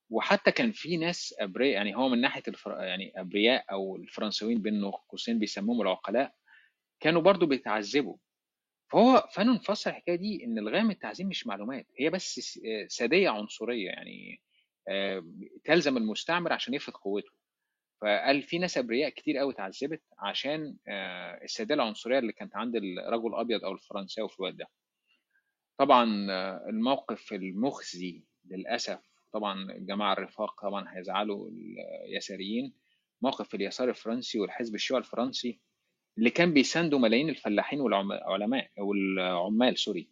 وحتى 0.10 0.52
كان 0.52 0.72
في 0.72 0.98
ناس 0.98 1.36
ابرياء 1.40 1.74
يعني 1.74 1.96
هو 1.96 2.10
من 2.10 2.22
ناحية 2.22 2.44
الفر... 2.48 2.72
يعني 2.84 3.14
أبرياء 3.16 3.66
أو 3.72 3.96
الفرنساويين 3.96 4.62
بين 4.62 4.92
قوسين 5.10 5.40
بيسموهم 5.40 5.82
العقلاء 5.82 6.34
كانوا 7.00 7.22
برضو 7.22 7.46
بيتعذبوا. 7.46 8.18
فهو 8.92 9.28
فانون 9.34 9.58
فسر 9.60 9.90
الحكاية 9.90 10.16
دي 10.16 10.44
إن 10.46 10.58
الغاية 10.58 10.82
من 10.84 10.92
التعذيب 10.92 11.28
مش 11.28 11.48
معلومات 11.48 11.88
هي 12.00 12.10
بس 12.10 12.60
سادية 12.88 13.30
عنصرية 13.30 13.86
يعني 13.86 14.42
آه، 14.90 15.24
تلزم 15.64 15.98
المستعمر 15.98 16.54
عشان 16.54 16.74
يفرض 16.74 16.96
قوته. 16.96 17.32
فقال 18.02 18.44
في 18.44 18.58
ناس 18.58 18.78
أبرياء 18.78 19.10
كتير 19.10 19.38
قوي 19.38 19.54
اتعذبت 19.54 20.02
عشان 20.20 20.76
آه، 20.88 21.44
الساديه 21.44 21.76
العنصرية 21.76 22.20
اللي 22.20 22.34
كانت 22.34 22.56
عند 22.56 22.76
الرجل 22.76 23.28
الأبيض 23.28 23.66
أو 23.66 23.72
الفرنساوي 23.72 24.30
في 24.30 24.40
الوقت 24.40 24.54
ده. 24.54 24.68
طبعا 25.78 26.28
آه، 26.32 26.66
الموقف 26.70 27.34
المخزي 27.34 28.24
للأسف 28.46 29.00
طبعا 29.34 29.72
الجماعة 29.72 30.14
الرفاق 30.14 30.62
طبعا 30.62 30.98
هيزعلوا 30.98 31.50
اليساريين. 32.08 32.74
موقف 33.22 33.56
اليسار 33.56 33.90
الفرنسي 33.90 34.40
والحزب 34.40 34.76
الشيوعي 34.76 35.04
الفرنسي 35.04 35.60
اللي 36.18 36.30
كان 36.30 36.54
بيساندوا 36.54 37.00
ملايين 37.00 37.30
الفلاحين 37.30 37.82
والعلماء 37.82 38.72
والعمال 38.78 39.78
سوري. 39.78 40.10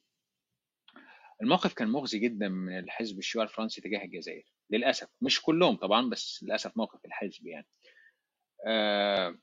الموقف 1.42 1.74
كان 1.74 1.88
مغزي 1.88 2.20
جدا 2.20 2.50
من 2.50 2.80
الحزب 2.80 3.18
الشيوعي 3.18 3.48
الفرنسي 3.48 3.82
تجاه 3.82 4.04
الجزائر. 4.04 4.55
للأسف. 4.70 5.08
مش 5.22 5.42
كلهم 5.42 5.76
طبعا 5.76 6.10
بس 6.10 6.44
للأسف 6.44 6.78
موقف 6.78 7.06
الحزب 7.06 7.48
يعني. 7.48 7.68
آه 8.68 9.38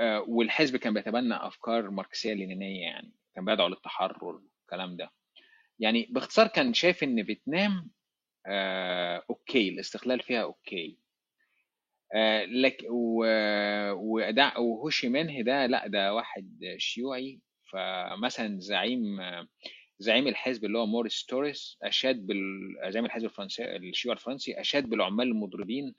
آه، 0.00 0.20
والحزب 0.28 0.76
كان 0.76 0.94
بيتبنى 0.94 1.34
أفكار 1.34 1.90
ماركسية 1.90 2.32
لينينية 2.34 2.82
يعني 2.82 3.12
كان 3.34 3.44
بيدعو 3.44 3.68
للتحرر 3.68 4.24
والكلام 4.24 4.96
ده. 4.96 5.10
يعني 5.78 6.06
باختصار 6.10 6.46
كان 6.48 6.74
شايف 6.74 7.02
إن 7.04 7.24
فيتنام 7.24 7.90
آه، 8.46 9.24
okay 9.30 9.68
الاستقلال 9.68 10.20
فيها 10.20 10.42
okay. 10.42 10.98
آه، 12.14 12.44
لك 12.44 12.76
و- 12.90 13.92
وده 13.92 14.52
وهو 14.58 14.83
شي 14.83 15.08
منه 15.08 15.42
ده 15.42 15.66
لأ 15.66 15.86
ده 15.86 16.14
واحد 16.14 16.58
شيوعي. 16.78 17.40
فمثلا 17.72 18.60
زعيم 18.60 19.20
زعيم 19.98 20.28
الحزب 20.28 20.64
اللي 20.64 20.78
هو 20.78 20.86
موريس 20.86 21.24
توريس 21.26 21.78
أشاد 21.82 22.26
بال 22.26 22.38
زعيم 22.88 23.04
الحزب 23.04 23.24
الفرنسي 23.24 23.76
الشيوعي 23.76 24.16
الفرنسي 24.18 24.60
أشاد 24.60 24.88
بالعمال 24.88 25.28
المضربين 25.28 25.94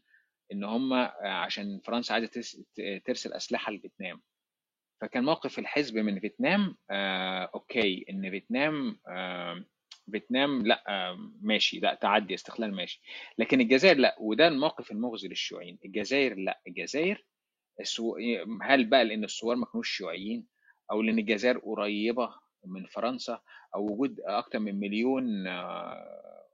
إن 0.51 0.63
هم 0.63 0.93
عشان 1.23 1.79
فرنسا 1.85 2.13
عايزة 2.13 2.27
تس- 2.27 2.61
ترسل 3.05 3.33
أسلحة 3.33 3.71
لفيتنام. 3.71 4.21
فكان 5.01 5.23
موقف 5.23 5.59
الحزب 5.59 5.97
من 5.97 6.19
فيتنام 6.19 6.75
آه 6.91 7.49
okay 7.55 8.05
إن 8.09 8.29
فيتنام 8.31 8.99
آه 9.07 9.65
فيتنام 10.11 10.67
لأ 10.67 10.83
آه 10.87 11.17
ماشي 11.41 11.79
لأ 11.79 11.93
تعدي 11.93 12.33
استقلال 12.33 12.75
ماشي. 12.75 13.01
لكن 13.37 13.61
الجزائر 13.61 13.97
لأ 13.97 14.15
وده 14.19 14.47
الموقف 14.47 14.91
المغزي 14.91 15.27
للشيوعيين. 15.27 15.79
الجزائر 15.85 16.35
لأ 16.35 16.61
الجزائر 16.67 17.25
السو... 17.79 18.17
هل 18.61 18.85
بقى 18.85 19.05
لأن 19.05 19.23
الثوار 19.23 19.55
ما 19.55 19.65
كانوش 19.65 19.97
شيوعيين 19.97 20.47
أو 20.91 21.01
لأن 21.01 21.19
الجزائر 21.19 21.57
قريبة 21.59 22.29
من 22.65 22.85
فرنسا 22.85 23.41
أو 23.75 23.85
وجود 23.91 24.19
أكثر 24.19 24.59
من 24.59 24.79
مليون 24.79 25.47
آه، 25.47 26.45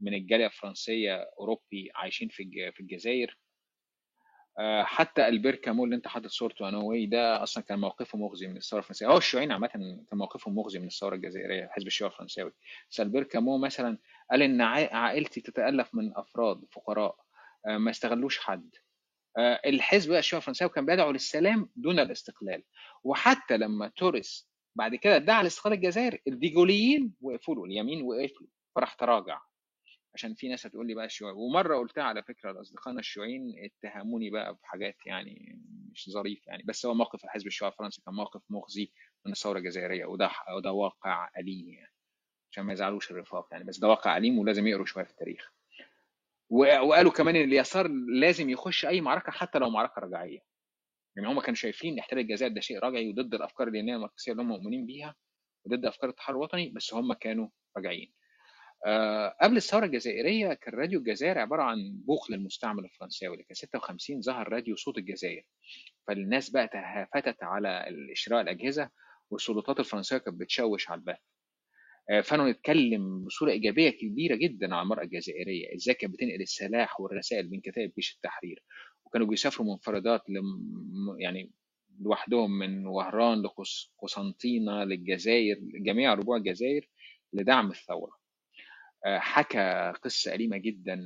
من 0.00 0.14
الجالية 0.14 0.46
الفرنسية 0.46 1.30
أوروبي 1.38 1.90
عايشين 1.94 2.28
في 2.28 2.72
في 2.72 2.80
الجزائر. 2.80 3.38
آه، 4.58 4.82
حتى 4.82 5.28
ألبير 5.28 5.54
كامو 5.54 5.84
اللي 5.84 5.96
أنت 5.96 6.08
حاطط 6.08 6.26
صورته 6.26 6.68
أنا 6.68 7.06
ده 7.06 7.42
أصلا 7.42 7.62
كان 7.64 7.78
موقفه 7.78 8.18
مغزي 8.18 8.46
من 8.46 8.56
الثورة 8.56 8.80
الفرنسية. 8.80 9.06
هو 9.06 9.16
الشيوعيين 9.18 9.52
عامة 9.52 9.66
كان 9.66 10.06
موقفهم 10.12 10.54
مغزي 10.54 10.78
من 10.78 10.86
الثورة 10.86 11.14
الجزائرية 11.14 11.68
حزب 11.72 11.86
الشيوعي 11.86 12.12
الفرنساوي. 12.12 12.52
بس 12.90 13.00
ألبير 13.00 13.22
كامو 13.22 13.58
مثلا 13.58 13.98
قال 14.30 14.42
إن 14.42 14.60
عا- 14.60 14.94
عائلتي 14.94 15.40
تتألف 15.40 15.94
من 15.94 16.16
أفراد 16.16 16.64
فقراء 16.72 17.16
آه، 17.66 17.78
ما 17.78 17.90
استغلوش 17.90 18.38
حد. 18.38 18.70
الحزب 19.66 20.12
الشيوعي 20.12 20.40
الفرنساوي 20.40 20.70
كان 20.70 20.86
بيدعو 20.86 21.10
للسلام 21.10 21.70
دون 21.76 21.98
الاستقلال. 22.00 22.62
وحتى 23.04 23.56
لما 23.56 23.88
توريس 23.96 24.51
بعد 24.74 24.94
كده 24.94 25.16
ادعى 25.16 25.42
لاستقلال 25.42 25.76
الجزائر 25.76 26.18
الديجوليين 26.26 27.14
وقفوا 27.20 27.54
له 27.54 27.64
اليمين 27.64 28.02
وقفوا 28.02 28.46
فراح 28.74 28.94
تراجع. 28.94 29.40
عشان 30.14 30.34
في 30.34 30.48
ناس 30.48 30.66
هتقول 30.66 30.86
لي 30.86 30.94
بقى 30.94 31.04
الشيوعي 31.04 31.34
ومرة 31.36 31.76
قلتها 31.76 32.04
على 32.04 32.22
فكرة 32.22 32.52
لأصدقائنا 32.52 33.00
الشيوعيين 33.00 33.54
اتهموني 33.84 34.30
بقى 34.30 34.54
بحاجات 34.62 34.96
يعني 35.06 35.58
مش 35.92 36.10
ظريف 36.10 36.46
يعني 36.46 36.62
بس 36.62 36.86
هو 36.86 36.94
موقف 36.94 37.24
الحزب 37.24 37.46
الشيوعي 37.46 37.72
الفرنسي 37.72 38.02
كان 38.02 38.14
موقف 38.14 38.42
مخزي 38.50 38.92
من 39.26 39.32
الثورة 39.32 39.58
الجزائرية 39.58 40.04
وده 40.04 40.30
وده 40.56 40.72
واقع 40.72 41.30
أليم 41.38 41.68
يعني 41.68 41.92
عشان 42.50 42.64
ما 42.64 42.72
يزعلوش 42.72 43.10
الرفاق 43.10 43.48
يعني 43.52 43.64
بس 43.64 43.78
ده 43.78 43.88
واقع 43.88 44.16
أليم 44.16 44.38
ولازم 44.38 44.66
يقروا 44.66 44.86
شوية 44.86 45.04
في 45.04 45.10
التاريخ. 45.10 45.52
وقالوا 46.50 47.12
كمان 47.12 47.36
إن 47.36 47.44
اليسار 47.44 47.88
لازم 48.20 48.50
يخش 48.50 48.86
أي 48.86 49.00
معركة 49.00 49.32
حتى 49.32 49.58
لو 49.58 49.70
معركة 49.70 50.00
رجعية. 50.00 50.38
يعني 51.16 51.28
هم 51.28 51.40
كانوا 51.40 51.54
شايفين 51.54 51.98
احتلال 51.98 52.22
الجزائر 52.22 52.52
ده 52.52 52.60
شيء 52.60 52.78
رجعي 52.78 53.08
وضد 53.10 53.34
الأفكار 53.34 53.66
الدينية 53.66 53.96
الماركسية 53.96 54.32
اللي 54.32 54.42
هم 54.42 54.48
مؤمنين 54.48 54.86
بيها 54.86 55.14
وضد 55.66 55.86
أفكار 55.86 56.10
التحرر 56.10 56.36
الوطني 56.36 56.70
بس 56.70 56.94
هم 56.94 57.12
كانوا 57.12 57.48
راجعين. 57.76 58.12
آه، 58.86 59.36
قبل 59.42 59.56
الثورة 59.56 59.84
الجزائرية 59.86 60.54
كان 60.54 60.74
راديو 60.74 60.98
الجزائر 60.98 61.38
عبارة 61.38 61.62
عن 61.62 61.76
بوق 62.06 62.30
للمستعمر 62.30 62.84
الفرنساوي 62.84 63.36
لكن 63.36 63.54
56 63.54 64.20
ظهر 64.22 64.48
راديو 64.52 64.76
صوت 64.76 64.98
الجزائر. 64.98 65.42
فالناس 66.08 66.50
بقى 66.50 66.68
تهافتت 66.68 67.42
على 67.42 67.86
شراء 68.14 68.40
الأجهزة 68.40 68.90
والسلطات 69.30 69.80
الفرنسيه 69.80 70.18
كانت 70.18 70.40
بتشوش 70.40 70.90
على 70.90 70.98
البث 71.00 71.16
آه، 72.10 72.20
فانو 72.20 72.48
نتكلم 72.48 73.24
بصورة 73.24 73.50
إيجابية 73.50 73.90
كبيرة 73.90 74.36
جدا 74.36 74.74
عن 74.74 74.82
المرأة 74.82 75.02
الجزائرية 75.04 75.74
إزاي 75.74 75.94
كانت 75.94 76.14
بتنقل 76.14 76.42
السلاح 76.42 77.00
والرسائل 77.00 77.48
بين 77.48 77.60
كتائب 77.60 77.92
جيش 77.96 78.14
التحرير. 78.14 78.64
وكانوا 79.12 79.26
بيسافروا 79.26 79.66
منفردات 79.72 80.22
لم 80.30 80.44
يعني 81.18 81.50
لوحدهم 82.00 82.58
من 82.58 82.86
وهران 82.86 83.42
لقسنطينه 84.02 84.84
للجزائر 84.84 85.58
جميع 85.60 86.14
ربوع 86.14 86.36
الجزائر 86.36 86.88
لدعم 87.32 87.70
الثورة. 87.70 88.12
آه، 89.06 89.18
حكى 89.18 89.92
قصة 90.02 90.34
أليمة 90.34 90.56
جدا 90.56 90.96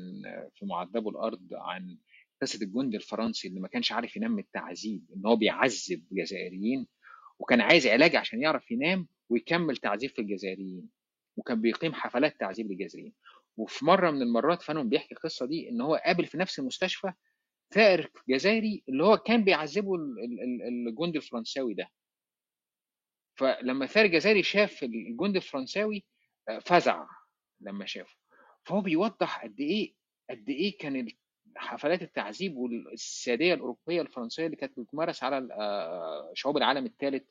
في 0.55 0.66
معذبو 0.66 1.11
الأرض 1.11 1.49
عن 1.53 1.99
قصة 2.42 2.62
الجندي 2.64 2.97
الفرنسي 2.97 3.49
اللي 3.49 3.61
ما 3.61 3.69
كانش 3.69 3.92
عارف 3.92 4.16
ينام 4.16 4.31
من 4.31 4.38
التعذيب 4.38 5.05
إن 5.16 5.27
هو 5.27 5.37
بيعذب 5.37 6.05
جزائريين 6.12 6.87
وكان 7.38 7.61
عايز 7.61 7.87
علاج 7.87 8.16
عشان 8.16 8.42
يعرف 8.42 8.71
ينام 8.71 9.09
ويكمل 9.29 9.77
تعذيب 9.77 10.11
في 10.11 10.19
الجزائريين 10.21 10.88
وكان 11.37 11.61
بيقيم 11.61 11.95
حفلات 11.95 12.40
تعذيب 12.40 12.71
للجزائريين. 12.73 13.14
وفي 13.57 13.85
مرة 13.85 14.11
من 14.11 14.23
المرات 14.23 14.62
فانون 14.62 14.88
بيحكي 14.88 15.14
القصة 15.14 15.47
دي 15.47 15.69
إن 15.71 15.81
هو 15.81 15.95
قابل 16.07 16.27
في 16.27 16.38
نفس 16.38 16.59
المستشفى 16.59 17.12
ثائر 17.75 18.11
جزائري 18.29 18.83
اللي 18.89 19.05
هو 19.05 19.17
كان 19.17 19.45
بيعذبه 19.45 19.95
ال- 19.95 20.19
ال- 20.25 20.43
ال- 20.43 20.89
الجندي 20.89 21.19
الفرنساوي 21.19 21.75
ده. 21.75 21.89
فلما 23.39 23.85
الثائر 23.85 24.07
الجزائري 24.07 24.43
شاف 24.43 24.83
الجندي 24.83 25.39
الفرنساوي 25.39 26.05
آه، 26.49 26.59
فزع 26.59 27.07
لما 27.61 27.87
شافه. 27.87 28.17
فهو 28.67 28.81
بيوضح 28.81 29.43
قد 29.45 29.61
إيه 29.61 29.95
قد 30.31 30.49
إيه 30.51 30.79
كان 30.79 31.09
حفلات 31.57 32.03
التعذيب 32.03 32.57
والسياديه 32.57 33.55
الأوروبية 33.55 34.03
الفرنسية 34.03 34.47
اللي 34.47 34.57
كانت 34.57 34.81
بتمارس 34.81 35.23
على 35.25 35.49
آه، 35.55 36.31
شعوب 36.35 36.57
العالم 36.57 36.87
الثالث 36.87 37.29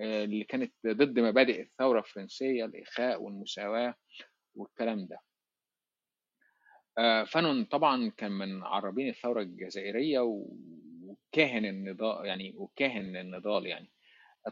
آه، 0.00 0.24
اللي 0.24 0.44
كانت 0.44 0.74
ضد 0.86 1.18
مبادئ 1.20 1.62
الثورة 1.62 1.98
الفرنسية 2.00 2.64
الاخاء 2.64 3.22
والمساواة 3.22 3.94
والكلام 4.54 5.06
ده. 5.06 5.20
فانون 7.26 7.64
طبعا 7.64 8.10
كان 8.16 8.32
من 8.32 8.62
عرابين 8.62 9.08
الثورة 9.08 9.40
الجزائرية 9.42 10.20
وكاهن 10.20 11.64
النضال 11.64 12.26
يعني 12.26 12.54
وكاهن 12.56 13.16
النضال 13.16 13.66
يعني. 13.66 13.90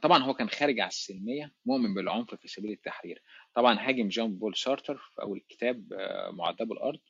طبعا 0.02 0.22
هو 0.22 0.34
كان 0.34 0.48
خارج 0.48 0.80
على 0.80 0.88
السلمية 0.88 1.52
مؤمن 1.66 1.94
بالعنف 1.94 2.34
في 2.34 2.48
سبيل 2.48 2.70
التحرير. 2.70 3.22
طبعا 3.54 3.74
هاجم 3.80 4.08
جان 4.08 4.34
بول 4.38 4.56
سارتر 4.56 4.96
في 4.96 5.22
أول 5.22 5.38
الكتاب 5.38 5.92
آه، 5.92 6.30
معذب 6.30 6.72
الأرض. 6.72 7.00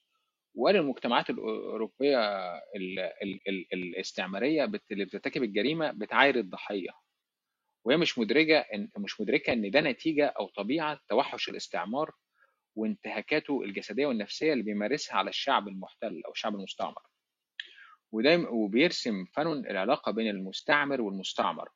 وقال 0.54 0.76
المجتمعات 0.76 1.30
الأوروبية 1.30 2.18
ال- 2.76 2.98
ال- 2.98 3.48
ال- 3.48 3.66
الاستعمارية 3.72 4.64
اللي 4.90 5.04
بترتكب 5.04 5.42
الجريمة 5.42 5.90
بتعاير 5.92 6.38
الضحية. 6.38 6.90
وهي 7.84 7.96
مش 7.96 8.18
مدركه 8.18 8.58
ان 8.58 8.88
مش 8.98 9.20
مدركة 9.20 9.52
إن 9.52 9.70
ده 9.70 9.80
نتيجة 9.80 10.26
أو 10.26 10.46
طبيعة 10.48 11.00
توحش 11.08 11.48
الاستعمار 11.48 12.12
وانتهاكاته 12.76 13.62
الجسدية 13.62 14.06
والنفسية 14.06 14.52
اللي 14.52 14.64
بيمارسها 14.64 15.16
على 15.16 15.30
الشعب 15.30 15.68
المحتل 15.68 16.22
أو 16.26 16.32
الشعب 16.32 16.54
المستعمر. 16.54 17.02
ودايما 18.12 18.48
وبيرسم 18.48 19.24
فانون 19.24 19.66
العلاقة 19.66 20.12
بين 20.12 20.28
المستعمر 20.28 21.00
والمستعمر. 21.00 21.68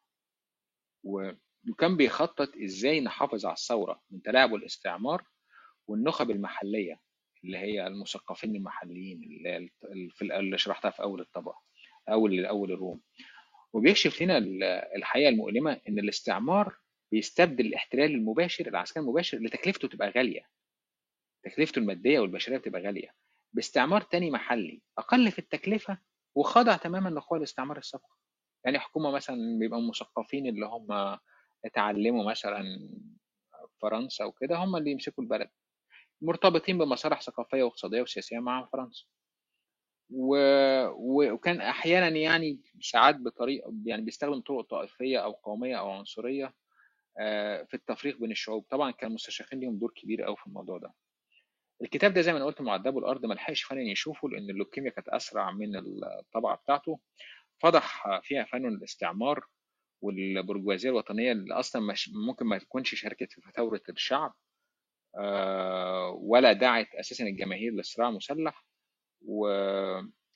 وكان 1.05 1.97
بيخطط 1.97 2.57
إزاي 2.65 3.01
نحافظ 3.01 3.47
على 3.47 3.55
الثورة 3.55 4.03
من 4.11 4.23
تلاعب 4.23 4.55
الاستعمار 4.55 5.25
والنخب 5.87 6.31
المحلية 6.31 7.01
اللي 7.45 7.59
هي 7.59 7.87
المثقفين 7.87 8.57
المحليين 8.57 9.23
اللي 9.23 9.71
اللي 10.23 10.59
شرحتها 10.59 10.91
في 10.91 11.03
أول 11.03 11.21
الطبق 11.21 11.55
أول 12.09 12.47
أول 12.47 12.73
الروم. 12.73 13.01
وبيكشف 13.73 14.23
لنا 14.23 14.39
ال- 14.39 14.63
الحقيقة 14.97 15.29
المؤلمة 15.29 15.81
إن 15.89 15.99
الاستعمار 15.99 16.77
بيستبدل 17.13 17.67
الاحتلال 17.67 18.11
المباشر 18.15 18.69
العسكري 18.69 19.03
المباشر 19.03 19.37
اللي 19.39 19.49
تكلفته 19.49 19.89
تبقى 19.89 20.11
غالية. 20.11 20.49
تكلفته 21.43 21.79
المادية 21.79 22.21
والبشرية 22.21 22.59
بتبقى 22.59 22.83
غالية. 22.83 23.15
باستعمار 23.53 24.01
تاني 24.01 24.31
محلي 24.31 24.83
أقل 24.99 25.31
في 25.31 25.39
التكلفة 25.39 25.99
وخاضع 26.35 26.77
تماما 26.77 27.09
لاخوان 27.09 27.39
الاستعمار 27.41 27.79
السابق 27.79 28.05
يعني 28.65 28.79
حكومة 28.79 29.11
مثلا 29.11 29.59
بيبقى 29.59 29.83
مثقفين 29.83 30.47
اللي 30.47 30.67
هم 30.67 31.19
اتعلموا 31.65 32.31
مثلا 32.31 32.89
فرنسا 33.83 34.25
وكده 34.25 34.57
هم 34.57 34.77
اللي 34.77 34.91
يمسكوا 34.91 35.25
البلد. 35.25 35.51
مرتبطين 36.23 36.79
بمصالح 36.79 37.21
ثقافية 37.23 37.63
واقتصادية 37.63 38.03
وسياسية 38.03 38.39
مع 38.39 38.67
فرنسا. 38.73 39.05
و... 40.11 40.37
وكان 41.33 41.61
أحيانا 41.61 42.09
يعني 42.09 42.61
ساعات 42.81 43.17
بطريقه 43.17 43.75
يعني 43.85 44.03
بيستخدم 44.03 44.41
طرق 44.41 44.61
طائفية 44.61 45.19
أو 45.19 45.33
قومية 45.33 45.77
أو 45.79 45.91
عنصرية 45.91 46.55
آه، 47.21 47.63
في 47.63 47.75
التفريق 47.75 48.19
بين 48.19 48.31
الشعوب. 48.31 48.67
طبعا 48.71 48.91
كان 48.91 49.09
المستشرقين 49.11 49.61
ليهم 49.61 49.79
دور 49.79 49.93
كبير 49.97 50.23
قوي 50.23 50.37
في 50.37 50.47
الموضوع 50.47 50.79
ده. 50.79 50.95
الكتاب 51.83 52.15
ده 52.15 52.21
زي 52.21 52.33
ما 52.33 52.39
أنا 52.39 52.47
قلت 52.47 52.61
معذبو 52.61 52.99
الأرض 52.99 53.27
ما 53.27 53.35
لحقش 53.35 53.63
فنان 53.63 53.87
يشوفه 53.87 54.29
لأن 54.29 54.51
اللوكيميا 54.51 54.91
كانت 54.91 55.09
أسرع 55.09 55.51
من 55.51 55.77
الطبعه 55.77 56.57
بتاعته 56.57 57.01
فضح 57.63 58.21
فيها 58.23 58.45
فنون 58.45 58.75
الاستعمار 58.75 59.45
والبرجوازية 60.03 60.91
الوطنية 60.91 61.33
اللي 61.33 61.55
أصلا 61.55 61.83
مش 61.83 62.11
ممكن 62.15 62.47
ما 62.47 62.59
تكونش 62.59 62.95
شاركت 62.95 63.33
في 63.33 63.53
ثورة 63.57 63.83
الشعب 63.89 64.35
آه، 65.19 66.11
ولا 66.11 66.53
دعت 66.53 66.95
أساسا 66.95 67.25
الجماهير 67.25 67.73
لصراع 67.73 68.11
مسلح. 68.11 68.65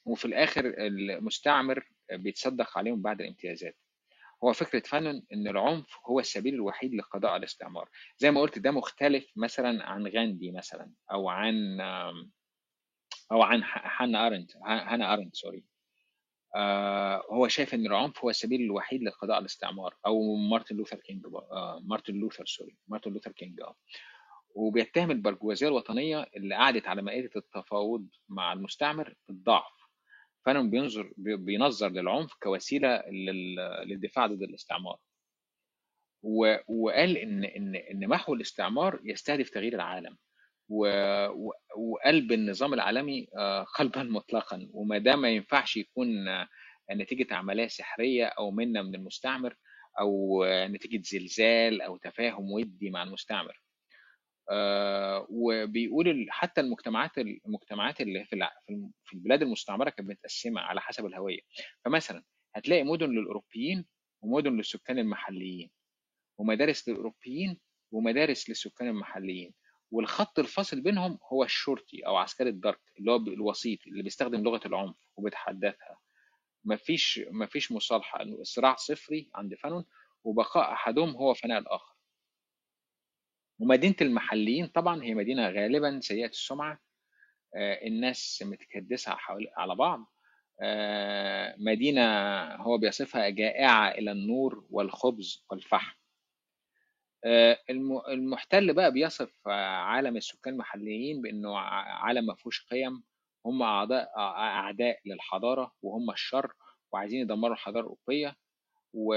وفي 0.04 0.24
الآخر 0.24 0.74
المستعمر 0.78 1.88
بيتصدق 2.12 2.78
عليهم 2.78 3.02
بعد 3.02 3.20
الامتيازات 3.20 3.76
هو 4.44 4.52
فكرة 4.52 4.82
فانون 4.86 5.22
إن 5.32 5.48
العنف 5.48 5.86
هو 6.06 6.20
السبيل 6.20 6.54
الوحيد 6.54 6.94
للقضاء 6.94 7.30
على 7.30 7.38
الاستعمار. 7.38 7.88
زي 8.18 8.30
ما 8.30 8.40
قلت 8.40 8.58
ده 8.58 8.70
مختلف 8.70 9.32
مثلا 9.36 9.86
عن 9.86 10.06
غاندي 10.06 10.52
مثلا 10.52 10.92
أو 11.12 11.28
عن 11.28 11.80
أو 13.32 13.42
عن 13.42 13.62
هانا 13.64 14.26
أرنت 14.26 14.56
هانا 14.56 15.12
أرنت 15.12 15.36
sorry. 15.36 15.64
آه 16.54 17.22
هو 17.30 17.48
شايف 17.48 17.74
إن 17.74 17.86
العنف 17.86 18.24
هو 18.24 18.30
السبيل 18.30 18.60
الوحيد 18.60 19.02
للقضاء 19.02 19.36
على 19.36 19.40
الاستعمار 19.40 19.96
أو 20.06 20.34
مارتن 20.34 20.76
لوثر 20.76 20.96
كينج 20.96 21.26
آه 21.26 21.80
مارتن 21.84 22.14
لوثر 22.14 22.46
sorry 22.46 22.76
مارتن 22.88 23.12
لوثر 23.12 23.32
كينج 23.32 23.60
آه. 23.60 23.76
وبيتهم 24.54 25.10
البرجوازية 25.10 25.68
الوطنية 25.68 26.26
اللي 26.36 26.54
قعدت 26.54 26.88
على 26.88 27.02
مائدة 27.02 27.30
التفاوض 27.36 28.08
مع 28.28 28.52
المستعمر 28.52 29.14
بالضعف 29.28 29.81
فانا 30.46 30.62
بينظر 30.62 31.12
بينظر 31.18 31.88
للعنف 31.88 32.34
كوسيلة 32.42 33.02
للدفاع 33.86 34.26
ضد 34.26 34.42
الاستعمار. 34.42 34.98
وقال 36.68 37.16
ان 37.18 37.44
ان 37.44 37.76
إن 37.76 38.08
محو 38.08 38.34
الاستعمار 38.34 39.00
يستهدف 39.04 39.50
تغيير 39.50 39.74
العالم. 39.74 40.18
وقلب 41.76 42.32
النظام 42.32 42.74
العالمي 42.74 43.28
آه، 43.38 43.62
قلبا 43.62 44.02
مطلقا. 44.18 44.68
وما 44.72 44.98
دام 44.98 45.20
ما 45.22 45.30
ينفعش 45.30 45.76
يكون 45.76 46.28
آه، 46.28 46.48
نتيجة 46.92 47.34
عملية 47.34 47.66
سحرية 47.68 48.24
أو 48.26 48.50
منة 48.50 48.82
من 48.82 48.94
المستعمر 48.94 49.56
أو 50.00 50.44
نتيجة 50.48 51.02
زلزال 51.04 51.82
أو 51.82 51.96
تفاهم 51.96 52.52
ودي 52.52 52.90
مع 52.90 53.02
المستعمر. 53.02 53.50
آه، 53.50 53.71
وبيقول 55.28 56.26
حتى 56.30 56.60
المجتمعات 56.60 57.18
المجتمعات 57.18 58.00
اللي 58.00 58.24
في 58.24 58.48
في 59.04 59.12
البلاد 59.14 59.42
المستعمرة 59.42 59.90
كانت 59.90 60.08
متقسمه 60.10 60.60
على 60.60 60.80
حسب 60.80 61.06
الهوية. 61.06 61.40
فمثلا 61.84 62.22
هتلاقي 62.54 62.82
مدن 62.84 63.10
للأوروبيين 63.10 63.86
ومدن 64.20 64.56
للسكان 64.56 64.98
المحليين 64.98 65.70
ومدارس 66.38 66.88
للأوروبيين 66.88 67.60
ومدارس 67.92 68.48
للسكان 68.48 68.88
المحليين 68.88 69.54
والخط 69.90 70.38
الفاصل 70.38 70.80
بينهم 70.80 71.18
هو 71.32 71.44
الشرطي 71.44 72.06
أو 72.06 72.16
عسكري 72.16 72.48
الدرك 72.50 72.80
اللي 72.98 73.12
هو 73.12 73.16
الوسيط 73.16 73.78
اللي 73.86 74.02
بيستخدم 74.02 74.42
لغة 74.42 74.60
العنف 74.66 74.96
وبيتحدثها. 75.16 75.98
مفيش 76.64 77.20
مفيش 77.30 77.72
مصالحة 77.72 78.22
الصراع 78.22 78.76
صفري 78.76 79.30
عند 79.34 79.54
فانون 79.54 79.84
وبقاء 80.24 80.72
أحدهم 80.72 81.10
هو 81.16 81.34
فناء 81.34 81.58
الآخر. 81.58 81.91
ومدينة 83.62 83.94
المحليين 84.00 84.66
طبعا 84.66 85.02
هي 85.04 85.14
مدينة 85.14 85.48
غالبا 85.48 86.00
سيئة 86.00 86.26
السمعة. 86.28 86.78
آه، 87.56 87.86
الناس 87.86 88.42
متكدسة 88.46 89.16
على 89.56 89.74
بعض. 89.74 90.12
آه، 90.62 91.54
مدينة 91.58 92.02
هو 92.54 92.78
بيصفها 92.78 93.28
جائعة 93.28 93.88
إلى 93.90 94.12
النور 94.12 94.66
والخبز 94.70 95.44
والفحم. 95.50 95.96
آه، 97.24 97.58
المحتل 98.08 98.74
بقى 98.74 98.92
بيصف 98.92 99.48
عالم 99.48 100.16
السكان 100.16 100.54
المحليين 100.54 101.22
بأنه 101.22 101.58
عالم 101.58 102.26
ما 102.26 102.34
قيم. 102.70 103.02
هم 103.46 103.62
اعداء 103.62 104.10
اعداء 104.18 104.98
للحضارة 105.06 105.72
وهم 105.82 106.10
الشر 106.10 106.52
وعايزين 106.92 107.20
يدمروا 107.20 107.54
الحضارة 107.54 107.80
الأوروبية. 107.80 108.36
و... 108.94 109.14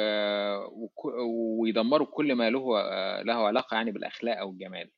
ويدمروا 1.60 2.08
كل 2.12 2.34
ما 2.36 2.50
له 2.50 2.62
له 3.22 3.48
علاقة 3.48 3.76
يعني 3.76 3.92
بالأخلاق 3.92 4.38
أو 4.38 4.52
الجمال. 4.52 4.92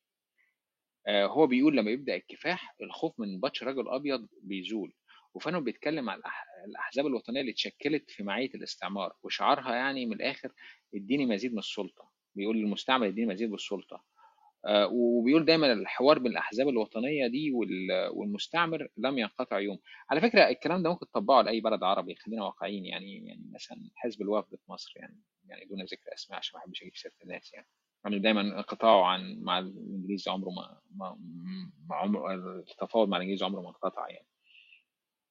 آه، 1.08 1.26
هو 1.26 1.48
بيقول 1.48 1.78
لما 1.78 1.92
يبدأ 1.92 2.16
الكفاح 2.16 2.76
الخوف 2.82 3.20
من 3.20 3.40
بطش 3.40 3.64
رجل 3.64 3.90
أبيض 3.90 4.28
بيزول. 4.42 4.94
وفانو 5.34 5.62
بيتكلم 5.62 6.10
عن 6.10 6.22
الأحزاب 6.68 7.06
الوطنية 7.08 7.42
اللي 7.42 7.52
اتشكلت 7.52 8.12
في 8.12 8.24
معية 8.24 8.50
الاستعمار 8.56 9.14
وشعارها 9.24 9.76
يعني 9.76 10.06
من 10.06 10.14
الآخر 10.14 10.52
اديني 10.96 11.26
مزيد 11.26 11.52
من 11.54 11.60
السلطة. 11.60 12.12
بيقول 12.36 12.58
للمستعمر 12.58 13.08
اديني 13.08 13.28
مزيد 13.28 13.50
من 13.50 13.56
السلطة. 13.56 14.04
وبيقول 14.92 15.46
دايما 15.46 15.74
الحوار 15.74 16.20
بين 16.20 16.32
الاحزاب 16.32 16.70
الوطنية 16.70 17.28
دي 17.28 17.52
والمستعمر 18.14 18.88
لم 18.98 19.18
ينقطع 19.18 19.60
يوم. 19.60 19.80
على 20.10 20.22
فكرة 20.22 20.50
الكلام 20.50 20.84
ده 20.84 20.90
ممكن 20.90 21.06
تطبقه 21.08 21.42
لاي 21.42 21.62
بلد 21.62 21.84
عربي 21.84 22.16
خلينا 22.16 22.44
واقعيين 22.44 22.86
يعني 22.86 23.28
يعني 23.28 23.50
مثلا 23.54 23.90
حزب 23.96 24.22
الوفد 24.22 24.56
في 24.56 24.72
مصر 24.72 24.94
يعني 24.96 25.22
يعني 25.46 25.66
دون 25.66 25.82
ذكر 25.84 26.14
أسماء 26.14 26.40
عشان 26.40 26.58
ما 26.58 26.64
أحبش 26.64 26.82
أجيب 26.82 26.96
سيرة 26.96 27.14
الناس 27.24 27.54
يعني. 27.54 27.68
يعني 28.06 28.20
دايما 28.20 28.42
انقطاعه 28.42 29.06
عن 29.06 29.40
مع 29.42 29.60
الإنجليز 29.60 30.28
عمره 30.28 30.50
ما, 30.50 30.82
ما, 30.96 31.18
ما 31.90 31.96
عمر 31.96 32.34
التفاوض 32.60 33.08
مع 33.10 33.18
الإنجليز 33.18 33.44
عمره 33.44 33.62
ما 33.62 33.70
انقطع 33.70 34.10
يعني. 34.10 34.28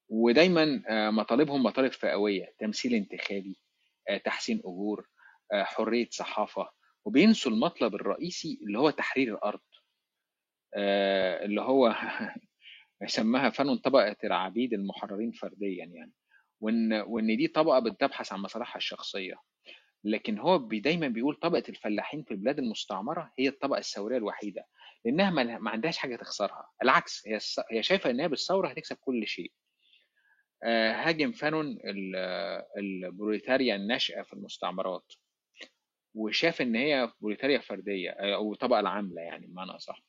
ودايما 0.09 0.83
آه، 0.89 1.09
مطالبهم 1.09 1.63
مطالب 1.63 1.91
فئوية 1.91 2.55
تمثيل 2.59 2.93
انتخابي 2.93 3.57
آه، 4.09 4.17
تحسين 4.17 4.61
أجور 4.65 5.09
حرية 5.53 6.07
صحافة 6.11 6.69
وبينسوا 7.07 7.51
المطلب 7.51 7.95
الرئيسي 7.95 8.59
اللي 8.61 8.79
هو 8.79 8.89
تحرير 8.89 9.35
الأرض. 9.35 9.59
آه، 10.75 11.45
اللي 11.45 11.61
هو 11.61 11.95
سماها 13.07 13.49
فن 13.49 13.77
طبقه 13.77 14.15
العبيد 14.23 14.73
المحررين 14.73 15.31
فرديا 15.31 15.85
يعني. 15.85 16.13
وإن 16.61 16.93
وإن 16.93 17.37
دي 17.37 17.47
طبقة 17.47 17.79
بتبحث 17.79 18.33
عن 18.33 18.39
مصالحها 18.39 18.77
الشخصية. 18.77 19.35
لكن 20.03 20.37
هو 20.39 20.59
بي 20.59 20.79
دايما 20.79 21.07
بيقول 21.07 21.35
طبقة 21.35 21.63
الفلاحين 21.69 22.23
في 22.23 22.31
البلاد 22.31 22.59
المستعمرة 22.59 23.33
هي 23.39 23.47
الطبقة 23.47 23.79
الثورية 23.79 24.17
الوحيدة. 24.17 24.65
لأنها 25.05 25.29
ما 25.59 25.69
عندهاش 25.71 25.97
حاجة 25.97 26.15
تخسرها. 26.15 26.69
العكس 26.83 27.27
هي 27.27 27.39
هي 27.71 27.83
شايفة 27.83 28.09
إن 28.09 28.19
هي 28.19 28.27
بالثوره 28.27 28.67
هتكسب 28.69 28.95
كل 28.95 29.27
شيء. 29.27 29.51
آه، 30.63 30.91
هاجم 30.93 31.31
فانون 31.31 31.77
البروليتاريا 32.77 33.75
الناشئه 33.75 34.21
في 34.21 34.33
المستعمرات. 34.33 35.13
وشاف 36.17 36.61
إن 36.61 36.75
هي 36.75 37.11
بروليتاريا 37.21 37.59
فردية 37.59 38.09
آه، 38.09 38.35
أو 38.35 38.53
الطبقه 38.53 38.79
العاملة 38.79 39.21
يعني 39.21 39.47
بمعنى 39.47 39.71
أصح. 39.71 40.03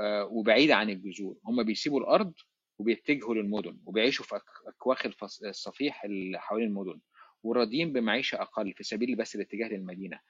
آه، 0.00 0.24
وبعيده 0.24 0.76
عن 0.76 0.90
الجذور. 0.90 1.38
هم 1.44 1.62
بيسيبوا 1.62 2.00
الأرض 2.00 2.32
وبيتجهوا 2.78 3.34
للمدن 3.34 3.78
وبيعيشوا 3.86 4.24
في 4.24 4.40
أكواخ 4.66 5.06
الصفيح 5.44 6.04
اللي 6.04 6.40
حوالين 6.40 6.68
المدن 6.68 7.00
وراضيين 7.42 7.92
بمعيشة 7.92 8.42
أقل 8.42 8.72
في 8.72 8.84
سبيل 8.84 9.16
بس 9.16 9.34
الاتجاه 9.34 9.68
للمدينة. 9.68 10.20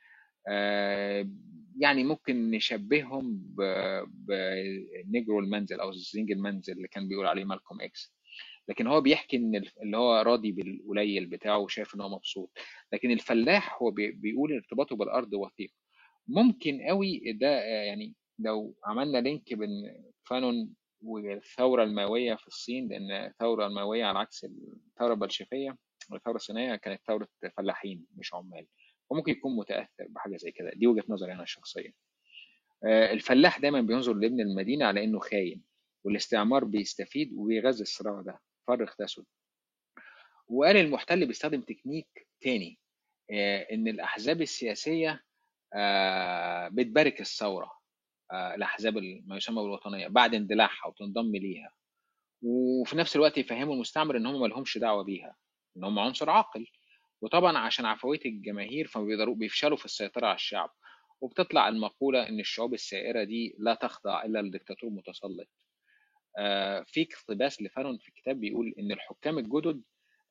آه، 0.48 1.28
يعني 1.78 2.04
ممكن 2.04 2.50
نشبههم 2.50 3.42
ب 4.08 4.30
negro 4.30 5.38
المنزل 5.38 5.80
أو 5.80 5.92
زنج 5.92 6.30
المنزل 6.30 6.72
اللي 6.72 6.88
كان 6.88 7.08
بيقول 7.08 7.26
عليه 7.26 7.44
مالكوم 7.44 7.80
إكس. 7.80 8.14
لكن 8.68 8.86
هو 8.86 9.00
بيحكي 9.00 9.36
إن 9.36 9.62
اللي 9.82 9.96
هو 9.96 10.22
راضي 10.22 10.52
بالقليل 10.52 11.26
بتاعه 11.26 11.58
وشايف 11.58 11.94
إن 11.94 12.00
هو 12.00 12.08
مبسوط. 12.08 12.50
لكن 12.92 13.10
الفلاح 13.10 13.82
هو 13.82 13.90
بيقول 13.90 14.52
ارتباطه 14.52 14.96
بالأرض 14.96 15.34
وثيق 15.34 15.70
ممكن 16.28 16.80
قوي 16.88 17.32
ده 17.32 17.46
يعني 17.64 18.14
لو 18.38 18.74
عملنا 18.86 19.18
link 19.18 19.54
بين 19.54 19.70
فانون 20.24 20.74
والثورة 21.02 21.84
المائوية 21.84 22.34
في 22.34 22.46
الصين 22.48 22.88
لأن 22.88 23.10
الثورة 23.10 23.66
المائوية 23.66 24.04
على 24.04 24.18
عكس 24.18 24.44
الثورة 24.44 25.12
البلشفية 25.14 25.76
والثورة 26.10 26.36
الصينية 26.36 26.76
كانت 26.76 27.00
ثورة 27.06 27.28
فلاحين 27.56 28.06
مش 28.16 28.34
عمال. 28.34 28.66
وممكن 29.10 29.32
يكون 29.32 29.56
متأثر 29.56 30.06
بحاجة 30.08 30.36
زي 30.36 30.50
كده. 30.52 30.70
دي 30.74 30.86
وجهة 30.86 31.04
نظري 31.08 31.32
أنا 31.32 31.42
الشخصية 31.42 31.90
آه، 32.84 33.12
الفلاح 33.12 33.58
دايما 33.60 33.80
بينظر 33.80 34.14
لابن 34.14 34.40
المدينة 34.40 34.84
على 34.86 35.04
إنه 35.04 35.18
خاين 35.18 35.62
والاستعمار 36.04 36.64
بيستفيد 36.64 37.32
وبيغذي 37.36 37.82
الصراع 37.82 38.20
ده. 38.20 38.40
فرق 38.66 38.94
تسد 38.94 39.24
وقال 40.48 40.76
المحتل 40.76 41.26
بيستخدم 41.26 41.60
تكنيك 41.60 42.28
تاني 42.40 42.78
آه، 43.30 43.66
إن 43.72 43.88
الأحزاب 43.88 44.42
السياسية 44.42 45.24
آه، 45.74 46.68
بتبارك 46.68 47.20
الثورة 47.20 47.72
آه، 48.32 48.54
الأحزاب 48.54 48.98
ما 49.26 49.36
يسمى 49.36 49.62
بالوطنية 49.62 50.08
بعد 50.08 50.34
اندلاعها 50.34 50.86
وتنضم 50.88 51.36
ليها. 51.36 51.72
وفي 52.42 52.96
نفس 52.96 53.16
الوقت 53.16 53.38
يفهموا 53.38 53.74
المستعمر 53.74 54.16
إن 54.16 54.26
هم 54.26 54.40
ما 54.40 54.46
لهمش 54.46 54.78
دعوة 54.78 55.04
بيها 55.04 55.36
إن 55.76 55.84
هم 55.84 55.98
عنصر 55.98 56.30
عاقل. 56.30 56.66
وطبعا 57.20 57.58
عشان 57.58 57.84
عفوية 57.84 58.20
الجماهير 58.26 58.86
فبيقدروا 58.86 59.34
بيفشلوا 59.34 59.76
في 59.76 59.84
السيطرة 59.84 60.26
على 60.26 60.34
الشعب. 60.34 60.70
وبتطلع 61.20 61.68
المقولة 61.68 62.28
إن 62.28 62.40
الشعوب 62.40 62.74
السائرة 62.74 63.24
دي 63.24 63.54
لا 63.58 63.74
تخضع 63.74 64.24
إلا 64.24 64.42
لدكتاتور 64.42 64.90
متسلط. 64.90 65.48
في 66.86 67.08
اقتباس 67.12 67.62
لفانون 67.62 67.98
في 67.98 68.08
الكتاب 68.08 68.40
بيقول 68.40 68.74
إن 68.78 68.92
الحكام 68.92 69.38
الجدد 69.38 69.82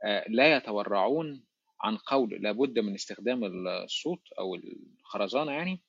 آه، 0.06 0.26
لا 0.30 0.56
يتورعون 0.58 1.44
عن 1.82 1.98
قول 1.98 2.30
لابد 2.42 2.80
من 2.80 2.94
استخدام 2.94 3.44
الصوت 3.68 4.22
أو 4.40 4.56
الخرزانة 4.56 5.52
يعني 5.52 5.82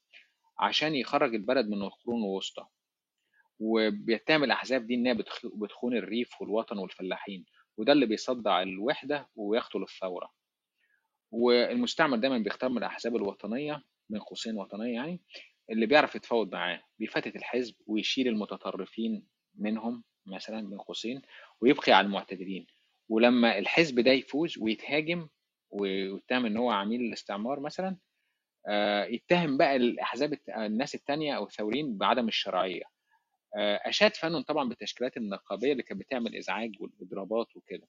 عشان 0.58 0.94
يخرج 0.94 1.34
البلد 1.34 1.68
من 1.68 1.82
القرون 1.82 2.22
الوسطى. 2.24 2.66
وبيتهم 3.58 4.44
الأحزاب 4.44 4.86
دي 4.86 4.94
انها 4.94 5.12
بتخون 5.62 5.96
الريف 5.96 6.40
والوطن 6.40 6.78
والفلاحين 6.78 7.44
وده 7.76 7.92
اللي 7.92 8.06
بيصدع 8.06 8.62
الوحدة 8.62 9.28
ويقتل 9.36 9.82
الثورة. 9.82 10.32
والمستعمر 11.30 12.16
دايما 12.16 12.38
بيختار 12.38 12.70
من 12.70 12.78
الأحزاب 12.78 13.16
الوطنية 13.16 13.82
من 14.10 14.18
قوسين 14.20 14.56
وطنية 14.56 14.94
يعني 14.94 15.20
اللي 15.70 15.86
بيعرف 15.86 16.14
يتفاوض 16.14 16.52
معاه 16.52 16.82
بيفتت 16.98 17.36
الحزب 17.36 17.74
ويشيل 17.86 18.28
المتطرفين 18.28 19.26
منهم 19.54 20.04
مثلا 20.26 20.68
بين 20.68 20.78
قوسين 20.78 21.22
ويبقي 21.60 21.92
على 21.92 22.04
المعتدلين. 22.06 22.66
ولما 23.08 23.58
الحزب 23.58 24.00
ده 24.00 24.10
يفوز 24.10 24.58
ويتهاجم 24.58 25.28
ويتهم 25.70 26.46
إن 26.46 26.56
هو 26.56 26.70
عميل 26.70 27.00
الاستعمار 27.00 27.60
مثلا 27.60 27.96
آه، 28.68 29.04
يتهم 29.04 29.56
بقى 29.56 29.76
الأحزاب 29.76 30.38
الناس 30.56 30.94
التانية 30.94 31.36
أو 31.36 31.44
الثوريين 31.44 31.98
بعدم 31.98 32.28
الشرعية. 32.28 32.82
آه، 33.58 33.80
أشاد 33.84 34.14
فانون 34.16 34.42
طبعا 34.42 34.68
بالتشكيلات 34.68 35.16
النقابية 35.16 35.72
اللي 35.72 35.82
كانت 35.82 36.00
بتعمل 36.00 36.36
إزعاج 36.36 36.72
والإضرابات 36.80 37.56
وكده. 37.56 37.88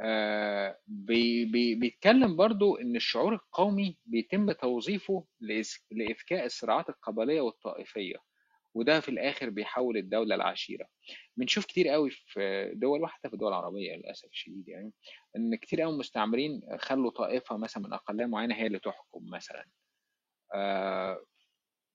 آه، 0.00 0.78
بي 0.86 1.44
بي 1.44 1.74
بيتكلم 1.74 2.36
برضو 2.36 2.76
إن 2.76 2.96
الشعور 2.96 3.34
القومي 3.34 3.96
بيتم 4.06 4.52
توظيفه 4.52 5.24
لإذكاء 5.90 6.44
الصراعات 6.44 6.88
القبلية 6.88 7.40
والطائفية. 7.40 8.16
وده 8.74 9.00
في 9.00 9.08
الآخر 9.08 9.50
بيحول 9.50 9.96
الدولة 9.96 10.34
العشيرة 10.34 10.86
بنشوف 11.36 11.66
كتير 11.66 11.88
قوي 11.88 12.10
في 12.10 12.72
دول 12.74 13.02
وحتى 13.02 13.28
في 13.28 13.34
الدول 13.34 13.48
العربية 13.48 13.96
للأسف 13.96 14.28
الشديد 14.28 14.68
يعني 14.68 14.92
إن 15.36 15.54
كتير 15.56 15.80
قوي 15.82 15.98
مستعمرين 15.98 16.62
خلوا 16.78 17.10
طائفة 17.10 17.56
مثلا 17.56 17.82
من 17.82 17.92
أقلية 17.92 18.26
معينة 18.26 18.54
هي 18.54 18.66
اللي 18.66 18.78
تحكم 18.78 19.30
مثلا. 19.30 19.66
آه 20.54 21.24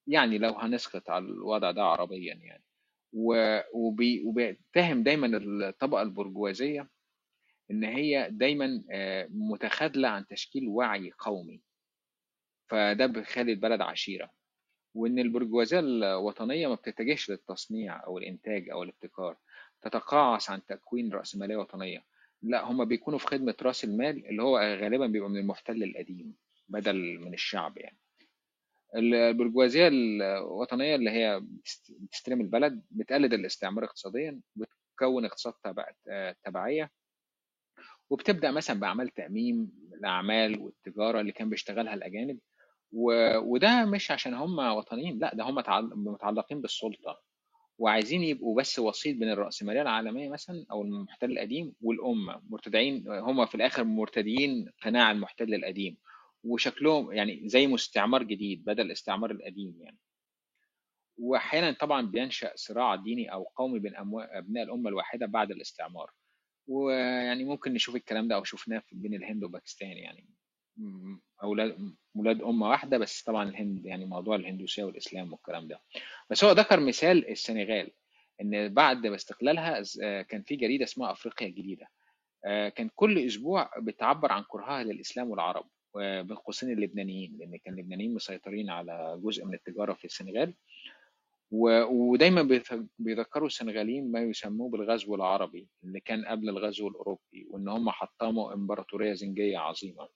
يعني 0.06 0.38
لو 0.38 0.50
هنسقط 0.52 1.10
على 1.10 1.24
الوضع 1.24 1.70
ده 1.70 1.82
عربيا 1.82 2.34
يعني. 2.34 2.64
وبيتهم 3.74 5.02
دايما 5.02 5.26
الطبقة 5.36 6.02
البرجوازية 6.02 6.88
إن 7.70 7.84
هي 7.84 8.28
دايما 8.30 8.84
آه، 8.92 9.28
متخاذلة 9.30 10.08
عن 10.08 10.26
تشكيل 10.26 10.68
وعي 10.68 11.10
قومي. 11.18 11.62
فده 12.70 13.06
بيخلي 13.06 13.52
البلد 13.52 13.80
عشيرة. 13.80 14.30
وإن 14.98 15.18
البرجوازية 15.18 15.78
الوطنية 15.78 16.68
ما 16.68 16.74
بتتجهش 16.74 17.30
للتصنيع 17.30 18.04
أو 18.06 18.18
الإنتاج 18.18 18.70
أو 18.70 18.82
الابتكار 18.82 19.36
تتقاعس 19.82 20.50
عن 20.50 20.66
تكوين 20.66 21.12
راسماليه 21.12 21.56
وطنية. 21.56 22.04
لا 22.42 22.64
هم 22.64 22.84
بيكونوا 22.84 23.18
في 23.18 23.26
خدمة 23.26 23.54
رأس 23.62 23.84
المال 23.84 24.26
اللي 24.26 24.42
هو 24.42 24.58
غالبا 24.58 25.06
بيبقى 25.06 25.30
من 25.30 25.36
المحتل 25.36 25.82
القديم 25.82 26.34
بدل 26.68 27.18
من 27.18 27.34
الشعب 27.34 27.78
يعني. 27.78 27.98
البرجوازية 28.96 29.88
الوطنية 29.88 30.94
اللي 30.94 31.10
هي 31.10 31.42
بتستلم 32.00 32.40
البلد 32.40 32.82
بتقلد 32.90 33.32
الاستعمار 33.32 33.84
اقتصاديا 33.84 34.40
بتكون 34.56 35.24
اقتصاد 35.24 35.52
تبعية 36.44 36.90
وبتبدأ 38.10 38.50
مثلا 38.50 38.80
بأعمال 38.80 39.08
تأميم 39.08 39.72
الأعمال 39.94 40.58
والتجارة 40.60 41.20
اللي 41.20 41.32
كان 41.32 41.50
بيشتغلها 41.50 41.94
الأجانب. 41.94 42.38
و... 42.92 43.36
وده 43.38 43.84
مش 43.84 44.10
عشان 44.10 44.34
هم 44.34 44.58
وطنيين 44.58 45.18
لا 45.18 45.34
ده 45.34 45.44
هم 45.44 45.54
متعلقين 45.94 46.60
بالسلطة. 46.60 47.22
وعايزين 47.78 48.22
يبقوا 48.22 48.60
بس 48.60 48.78
وسيط 48.78 49.16
بين 49.16 49.30
الرأسمالية 49.30 49.82
العالمية 49.82 50.28
مثلا 50.28 50.66
أو 50.70 50.82
المحتل 50.82 51.30
القديم 51.32 51.74
والأمة. 51.80 52.42
مرتدعين 52.50 53.04
هم 53.08 53.46
في 53.46 53.54
الآخر 53.54 53.84
مرتديين 53.84 54.72
قناع 54.82 55.10
المحتل 55.10 55.54
القديم. 55.54 55.96
وشكلهم 56.44 57.12
يعني 57.12 57.48
زي 57.48 57.66
مستعمر 57.66 58.22
جديد 58.22 58.64
بدل 58.64 58.86
الاستعمار 58.86 59.30
القديم 59.30 59.76
يعني. 59.80 59.98
وأحيانا 61.18 61.72
طبعا 61.80 62.06
بينشأ 62.06 62.52
صراع 62.54 62.94
ديني 62.94 63.32
أو 63.32 63.44
قومي 63.44 63.78
بين 63.78 63.92
أبناء 63.96 64.64
الأمة 64.64 64.88
الواحدة 64.88 65.26
بعد 65.26 65.50
الاستعمار. 65.50 66.10
ويعني 66.66 67.44
ممكن 67.44 67.72
نشوف 67.72 67.96
الكلام 67.96 68.28
ده 68.28 68.34
أو 68.34 68.44
شفناه 68.44 68.82
بين 68.92 69.14
الهند 69.14 69.44
وباكستان 69.44 69.96
يعني. 69.96 70.28
أولاد 71.42 71.92
ولاد 72.14 72.42
امه 72.42 72.68
واحدة 72.68 72.98
بس 72.98 73.22
طبعا 73.22 73.48
الهند 73.48 73.86
يعني 73.86 74.04
موضوع 74.04 74.36
الهندوسية 74.36 74.84
والإسلام 74.84 75.32
والكلام 75.32 75.68
ده. 75.68 75.80
بس 76.30 76.44
هو 76.44 76.52
ذكر 76.52 76.80
مثال 76.80 77.30
السنغال 77.30 77.90
إن 78.40 78.74
بعد 78.74 79.06
استقلالها 79.06 79.82
كان 80.22 80.42
في 80.42 80.56
جريدة 80.56 80.84
اسمها 80.84 81.12
أفريقيا 81.12 81.46
الجديدة. 81.48 81.86
آه، 82.44 82.68
كان 82.68 82.90
كل 82.94 83.26
أسبوع 83.26 83.70
بتعبر 83.78 84.32
عن 84.32 84.44
كرهها 84.48 84.84
للإسلام 84.84 85.30
والعرب 85.30 85.68
بين 85.96 86.36
قوسين 86.36 86.72
اللبنانيين 86.72 87.36
لأن 87.38 87.56
كان 87.56 87.74
اللبنانيين 87.74 88.14
مسيطرين 88.14 88.70
على 88.70 89.20
جزء 89.22 89.44
من 89.44 89.54
التجارة 89.54 89.92
في 89.92 90.04
السنغال. 90.04 90.54
ودايما 91.50 92.60
بيذكروا 92.98 93.46
السنغاليين 93.46 94.12
ما 94.12 94.20
يسموه 94.20 94.70
بالغزو 94.70 95.14
العربي 95.14 95.68
اللي 95.84 96.00
كان 96.00 96.24
قبل 96.24 96.48
الغزو 96.48 96.88
الأوروبي 96.88 97.46
وإن 97.50 97.68
هم 97.68 97.90
حطموا 97.90 98.54
إمبراطورية 98.54 99.12
زنجية 99.12 99.58
عظيمة. 99.58 100.08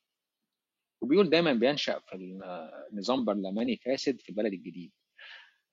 وبيقول 1.02 1.30
دايما 1.30 1.52
بينشأ 1.52 1.98
في 1.98 2.40
نظام 2.92 3.24
برلماني 3.24 3.76
فاسد 3.76 4.20
في 4.20 4.28
البلد 4.28 4.52
الجديد. 4.52 4.92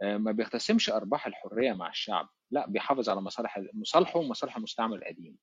آه، 0.01 0.17
ما 0.17 0.31
بيقتسمش 0.31 0.89
أرباح 0.89 1.27
الحرية 1.27 1.73
مع 1.73 1.89
الشعب. 1.89 2.29
لا 2.51 2.67
بيحافظ 2.67 3.09
على 3.09 3.21
مصالح 3.21 3.59
مصالحه 3.73 4.19
ومصالح 4.19 4.57
المستعمر 4.57 4.95
القديم. 4.95 5.37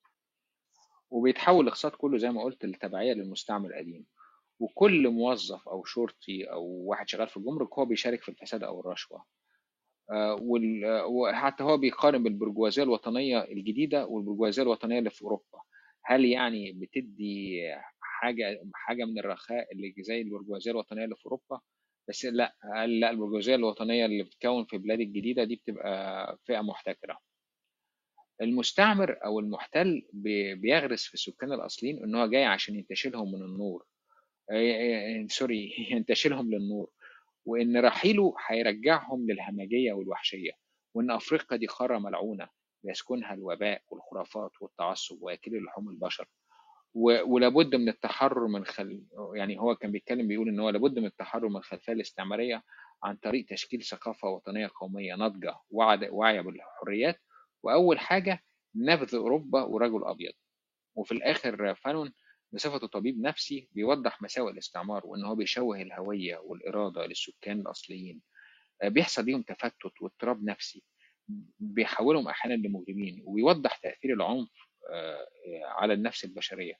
وبيتحول 1.09 1.63
الاقتصاد 1.63 1.91
كله 1.91 2.17
زي 2.17 2.31
ما 2.31 2.43
قلت 2.43 2.65
للتبعية 2.65 3.13
للمستعمر 3.13 3.69
القديم. 3.69 4.05
وكل 4.59 5.09
موظف 5.09 5.67
أو 5.67 5.83
شرطي 5.83 6.43
أو 6.43 6.63
واحد 6.63 7.09
شغال 7.09 7.27
في 7.27 7.37
الجمرك 7.37 7.73
هو 7.79 7.85
بيشارك 7.85 8.21
في 8.21 8.29
الفساد 8.29 8.63
أو 8.63 8.79
الرشوة. 8.79 9.25
آه، 10.11 10.37
وحتى 11.07 11.63
هو 11.63 11.77
بيقارن 11.77 12.23
بالبرجوازيه 12.23 12.83
الوطنية 12.83 13.43
الجديدة 13.43 14.05
والبرجوازية 14.05 14.63
الوطنية 14.63 14.99
اللي 14.99 15.09
في 15.09 15.21
أوروبا. 15.21 15.61
هل 16.05 16.25
يعني 16.25 16.71
بتدي 16.71 17.61
حاجة 18.21 18.61
حاجة 18.73 19.05
من 19.05 19.19
الرخاء 19.19 19.73
اللي 19.73 19.93
زي 19.99 20.21
البرجوازية 20.21 20.71
الوطنية 20.71 21.03
اللي 21.03 21.15
في 21.15 21.25
أوروبا 21.25 21.61
بس 22.09 22.25
لأ 22.25 22.55
لأ 22.87 23.09
البرجوازية 23.09 23.55
الوطنية 23.55 24.05
اللي 24.05 24.23
بتتكون 24.23 24.65
في 24.65 24.75
البلاد 24.75 24.99
الجديدة 24.99 25.43
دي 25.43 25.55
بتبقى 25.55 26.37
فئة 26.45 26.61
محتكرة. 26.61 27.19
المستعمر 28.41 29.17
أو 29.25 29.39
المحتل 29.39 30.07
بيغرس 30.61 31.05
في 31.07 31.13
السكان 31.13 31.53
الأصليين 31.53 32.03
إن 32.03 32.15
هو 32.15 32.27
جاي 32.27 32.45
عشان 32.45 32.75
ينتشلهم 32.75 33.31
من 33.31 33.41
النور. 33.41 33.85
سوري 35.29 35.73
ينتشلهم 35.91 36.51
للنور. 36.51 36.89
وإن 37.45 37.77
رحيله 37.77 38.35
هيرجعهم 38.47 39.27
للهمجية 39.31 39.93
والوحشية 39.93 40.51
وإن 40.95 41.11
أفريقيا 41.11 41.57
دي 41.57 41.67
قارة 41.67 41.99
ملعونة 41.99 42.49
يسكنها 42.83 43.33
الوباء 43.33 43.81
والخرافات 43.91 44.51
والتعصب 44.61 45.21
وأكل 45.21 45.63
لحوم 45.65 45.89
البشر. 45.89 46.27
ولابد 46.93 47.75
من 47.75 47.89
التحرر 47.89 48.47
من 48.47 48.65
خل... 48.65 49.03
يعني 49.35 49.59
هو 49.59 49.75
كان 49.75 49.91
بيتكلم 49.91 50.27
بيقول 50.27 50.49
إن 50.49 50.59
هو 50.59 50.69
لابد 50.69 50.99
من 50.99 51.05
التحرر 51.05 51.49
من 51.49 51.55
الخلفيه 51.57 51.93
الاستعمارية 51.93 52.63
عن 53.03 53.15
طريق 53.15 53.45
تشكيل 53.45 53.83
ثقافة 53.83 54.27
وطنية 54.29 54.69
قومية 54.75 55.15
ناضجة 55.15 55.55
واعيه 55.69 56.41
بالحريات 56.41 57.21
وأول 57.63 57.99
حاجة 57.99 58.43
نبذ 58.75 59.15
أوروبا 59.15 59.63
ورجل 59.63 60.03
أبيض. 60.05 60.33
وفي 60.95 61.11
الآخر 61.11 61.75
فانون 61.75 62.13
بصفته 62.51 62.87
طبيب 62.87 63.21
نفسي 63.21 63.69
بيوضح 63.71 64.21
مساوئ 64.21 64.51
الاستعمار 64.51 65.01
وإن 65.05 65.25
هو 65.25 65.35
بيشوه 65.35 65.81
الهوية 65.81 66.37
والإرادة 66.37 67.05
للسكان 67.05 67.59
الأصليين. 67.59 68.21
آه، 68.81 68.87
بيحصل 68.87 69.25
ليهم 69.25 69.41
تفتت 69.41 70.01
واضطراب 70.01 70.43
نفسي 70.43 70.83
بيحولهم 71.59 72.27
أحيانا 72.27 72.67
لمجرمين 72.67 73.23
وبيوضح 73.25 73.77
تأثير 73.77 74.13
العنف 74.13 74.66
على 75.63 75.93
النفس 75.93 76.25
البشرية. 76.25 76.73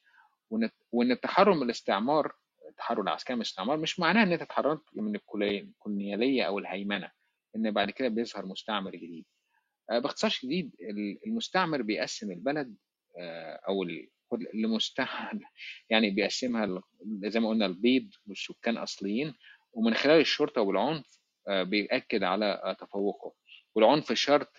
وإن 0.92 1.12
التحرر 1.12 1.54
من 1.54 1.64
الاستعمار 1.64 2.32
التحرر 2.70 3.02
العسكري 3.02 3.36
من 3.36 3.42
الاستعمار 3.42 3.78
مش 3.78 4.00
معناه 4.00 4.24
إن 4.24 4.32
أنت 4.32 4.42
اتحررت 4.42 4.82
من 4.94 5.16
الكولونيالية 5.16 6.44
أو 6.44 6.60
الهيمنة 6.60 7.12
إن 7.56 7.72
بعد 7.72 7.92
كده 7.92 8.08
بيظهر 8.08 8.46
مستعمر 8.46 8.92
جديد. 8.92 9.26
آه، 9.92 10.00
باختصار 10.00 10.32
شديد 10.32 10.76
المستعمر 11.28 11.82
بيقسم 11.82 12.32
البلد 12.32 12.76
أو 13.68 13.86
لمستحل 14.54 15.40
يعني 15.90 16.10
بيقسمها 16.10 16.82
زي 17.24 17.40
ما 17.40 17.50
قلنا 17.50 17.66
البيض 17.66 18.10
والسكان 18.28 18.78
أصليين 18.78 19.34
ومن 19.74 19.94
خلال 19.94 20.20
الشرطة 20.22 20.62
والعنف 20.62 21.20
آه، 21.48 21.64
بيأكد 21.64 22.24
على 22.24 22.76
تفوقه. 22.80 23.34
والعنف 23.78 24.14
شرط 24.14 24.52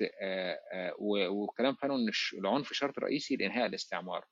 وكلام 1.31 1.75
فانو 1.75 1.95
إن 1.97 2.11
العنف 2.39 2.73
شرط 2.73 2.99
رئيسي 2.99 3.37
لإنهاء 3.37 3.67
الاستعمار. 3.67 4.25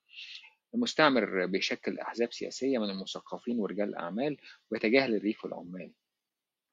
المستعمر 0.75 1.47
بيشكل 1.47 1.99
أحزاب 1.99 2.33
سياسية 2.33 2.79
من 2.79 2.91
المثقفين 2.91 3.59
ورجال 3.59 3.89
الأعمال 3.89 4.37
ويتجاهل 4.71 5.15
الريف 5.15 5.45
والعمال. 5.45 5.93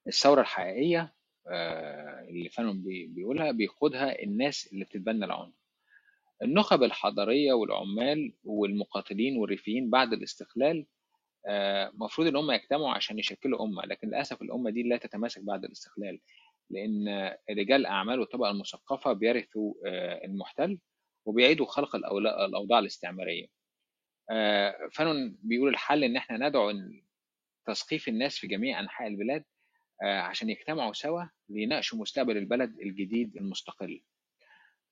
الثورة 0.07 0.41
الحقيقية 0.41 1.13
اللي 2.29 2.49
فانون 2.49 2.83
بيقولها 2.83 3.51
بيقودها 3.51 4.23
الناس 4.23 4.69
اللي 4.73 4.85
بتتبنى 4.85 5.25
العنف. 5.25 5.53
النخب 6.43 6.83
الحضرية 6.83 7.53
والعمال 7.53 8.33
والمقاتلين 8.43 9.37
والريفيين 9.37 9.89
بعد 9.89 10.13
الاستقلال 10.13 10.85
المفروض 11.47 12.27
إن 12.27 12.35
هم 12.35 12.51
يجتمعوا 12.51 12.89
عشان 12.93 13.19
يشكلوا 13.19 13.65
أمة 13.65 13.85
لكن 13.85 14.07
للأسف 14.07 14.41
الأمة 14.41 14.69
دي 14.69 14.83
لا 14.83 14.97
تتماسك 14.97 15.41
بعد 15.43 15.65
الاستقلال. 15.65 16.19
لأن 16.73 17.35
رجال 17.49 17.81
الاعمال 17.81 18.19
والطبقة 18.19 18.51
المثقفة 18.51 19.13
بيرثوا 19.13 19.73
آه، 19.87 20.25
المحتل 20.25 20.79
وبيعيدوا 21.25 21.65
خلق 21.65 21.95
الأوضاع 21.95 22.79
الاستعمارية. 22.79 23.47
آه، 24.31 24.89
فانون 24.93 25.37
بيقول 25.43 25.69
الحل 25.69 26.03
إن 26.03 26.15
إحنا 26.15 26.49
ندعو 26.49 26.71
تثقيف 27.65 28.07
الناس 28.07 28.37
في 28.37 28.47
جميع 28.47 28.79
أنحاء 28.79 29.07
البلاد 29.07 29.43
عشان 30.01 30.49
يجتمعوا 30.49 30.93
سوا 30.93 31.23
ليناقشوا 31.49 31.99
مستقبل 31.99 32.37
البلد 32.37 32.79
الجديد 32.79 33.37
المستقل. 33.37 34.01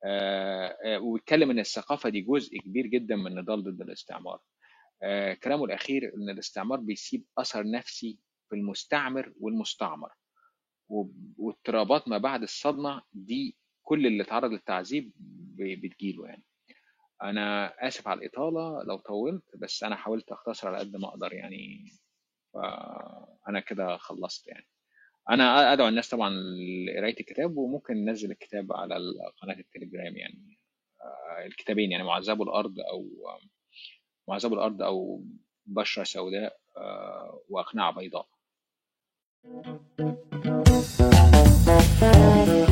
آه، 0.04 0.78
آه، 0.86 1.00
وبيتكلم 1.00 1.52
إن 1.52 1.60
الثقافة 1.60 2.10
دي 2.10 2.22
جزء 2.22 2.58
كبير 2.58 2.88
جدا 2.88 3.16
من 3.16 3.28
النضال 3.28 3.64
ضد 3.64 3.82
الاستعمار. 3.82 4.40
آه، 5.04 5.34
كلامه 5.34 5.66
الأخير 5.66 6.14
إن 6.16 6.30
الاستعمار 6.30 6.80
بيسيب 6.80 7.26
أثر 7.38 7.72
نفسي 7.72 8.20
في 8.50 8.56
المستعمر 8.56 9.34
والمستعمر. 9.40 10.12
واضطرابات 11.38 12.08
ما 12.08 12.18
بعد 12.18 12.42
الصدمة 12.42 13.02
دي 13.14 13.58
كل 13.82 14.08
اللي 14.08 14.24
اتعرض 14.24 14.52
للتعذيب 14.52 15.12
بتجيله 15.58 16.28
يعني. 16.28 16.44
أنا 17.24 17.74
آسف 17.88 18.08
على 18.08 18.20
الإطالة 18.20 18.84
لو 18.84 18.98
طولت 18.98 19.44
بس 19.58 19.84
أنا 19.84 19.96
حاولت 19.96 20.32
أختصر 20.32 20.68
على 20.68 20.78
قد 20.78 20.96
ما 20.96 21.08
أقدر 21.08 21.34
يعني. 21.34 21.92
فأنا 22.54 23.60
كده 23.60 23.98
خلصت 23.98 24.48
يعني. 24.48 24.68
أنا 25.30 25.74
أدعو 25.74 25.88
الناس 25.88 26.10
طبعا 26.10 26.30
لقراية 26.88 27.20
الكتاب 27.20 27.58
وممكن 27.58 28.06
ننزل 28.06 28.32
الكتاب 28.32 28.74
على 28.74 28.96
قناة 29.42 29.60
التليجرام 29.60 30.18
يعني. 30.18 30.58
آه، 31.02 31.46
الكتابين 31.46 31.92
يعني 31.92 32.04
معذبو 32.04 32.44
الأرض 32.44 32.80
أو 32.80 33.10
معذبو 34.28 34.56
الأرض 34.56 34.82
أو 34.82 35.24
بشرة 35.66 36.04
سوداء 36.04 36.58
آه، 36.78 37.42
Thank 41.80 42.70
you. 42.70 42.71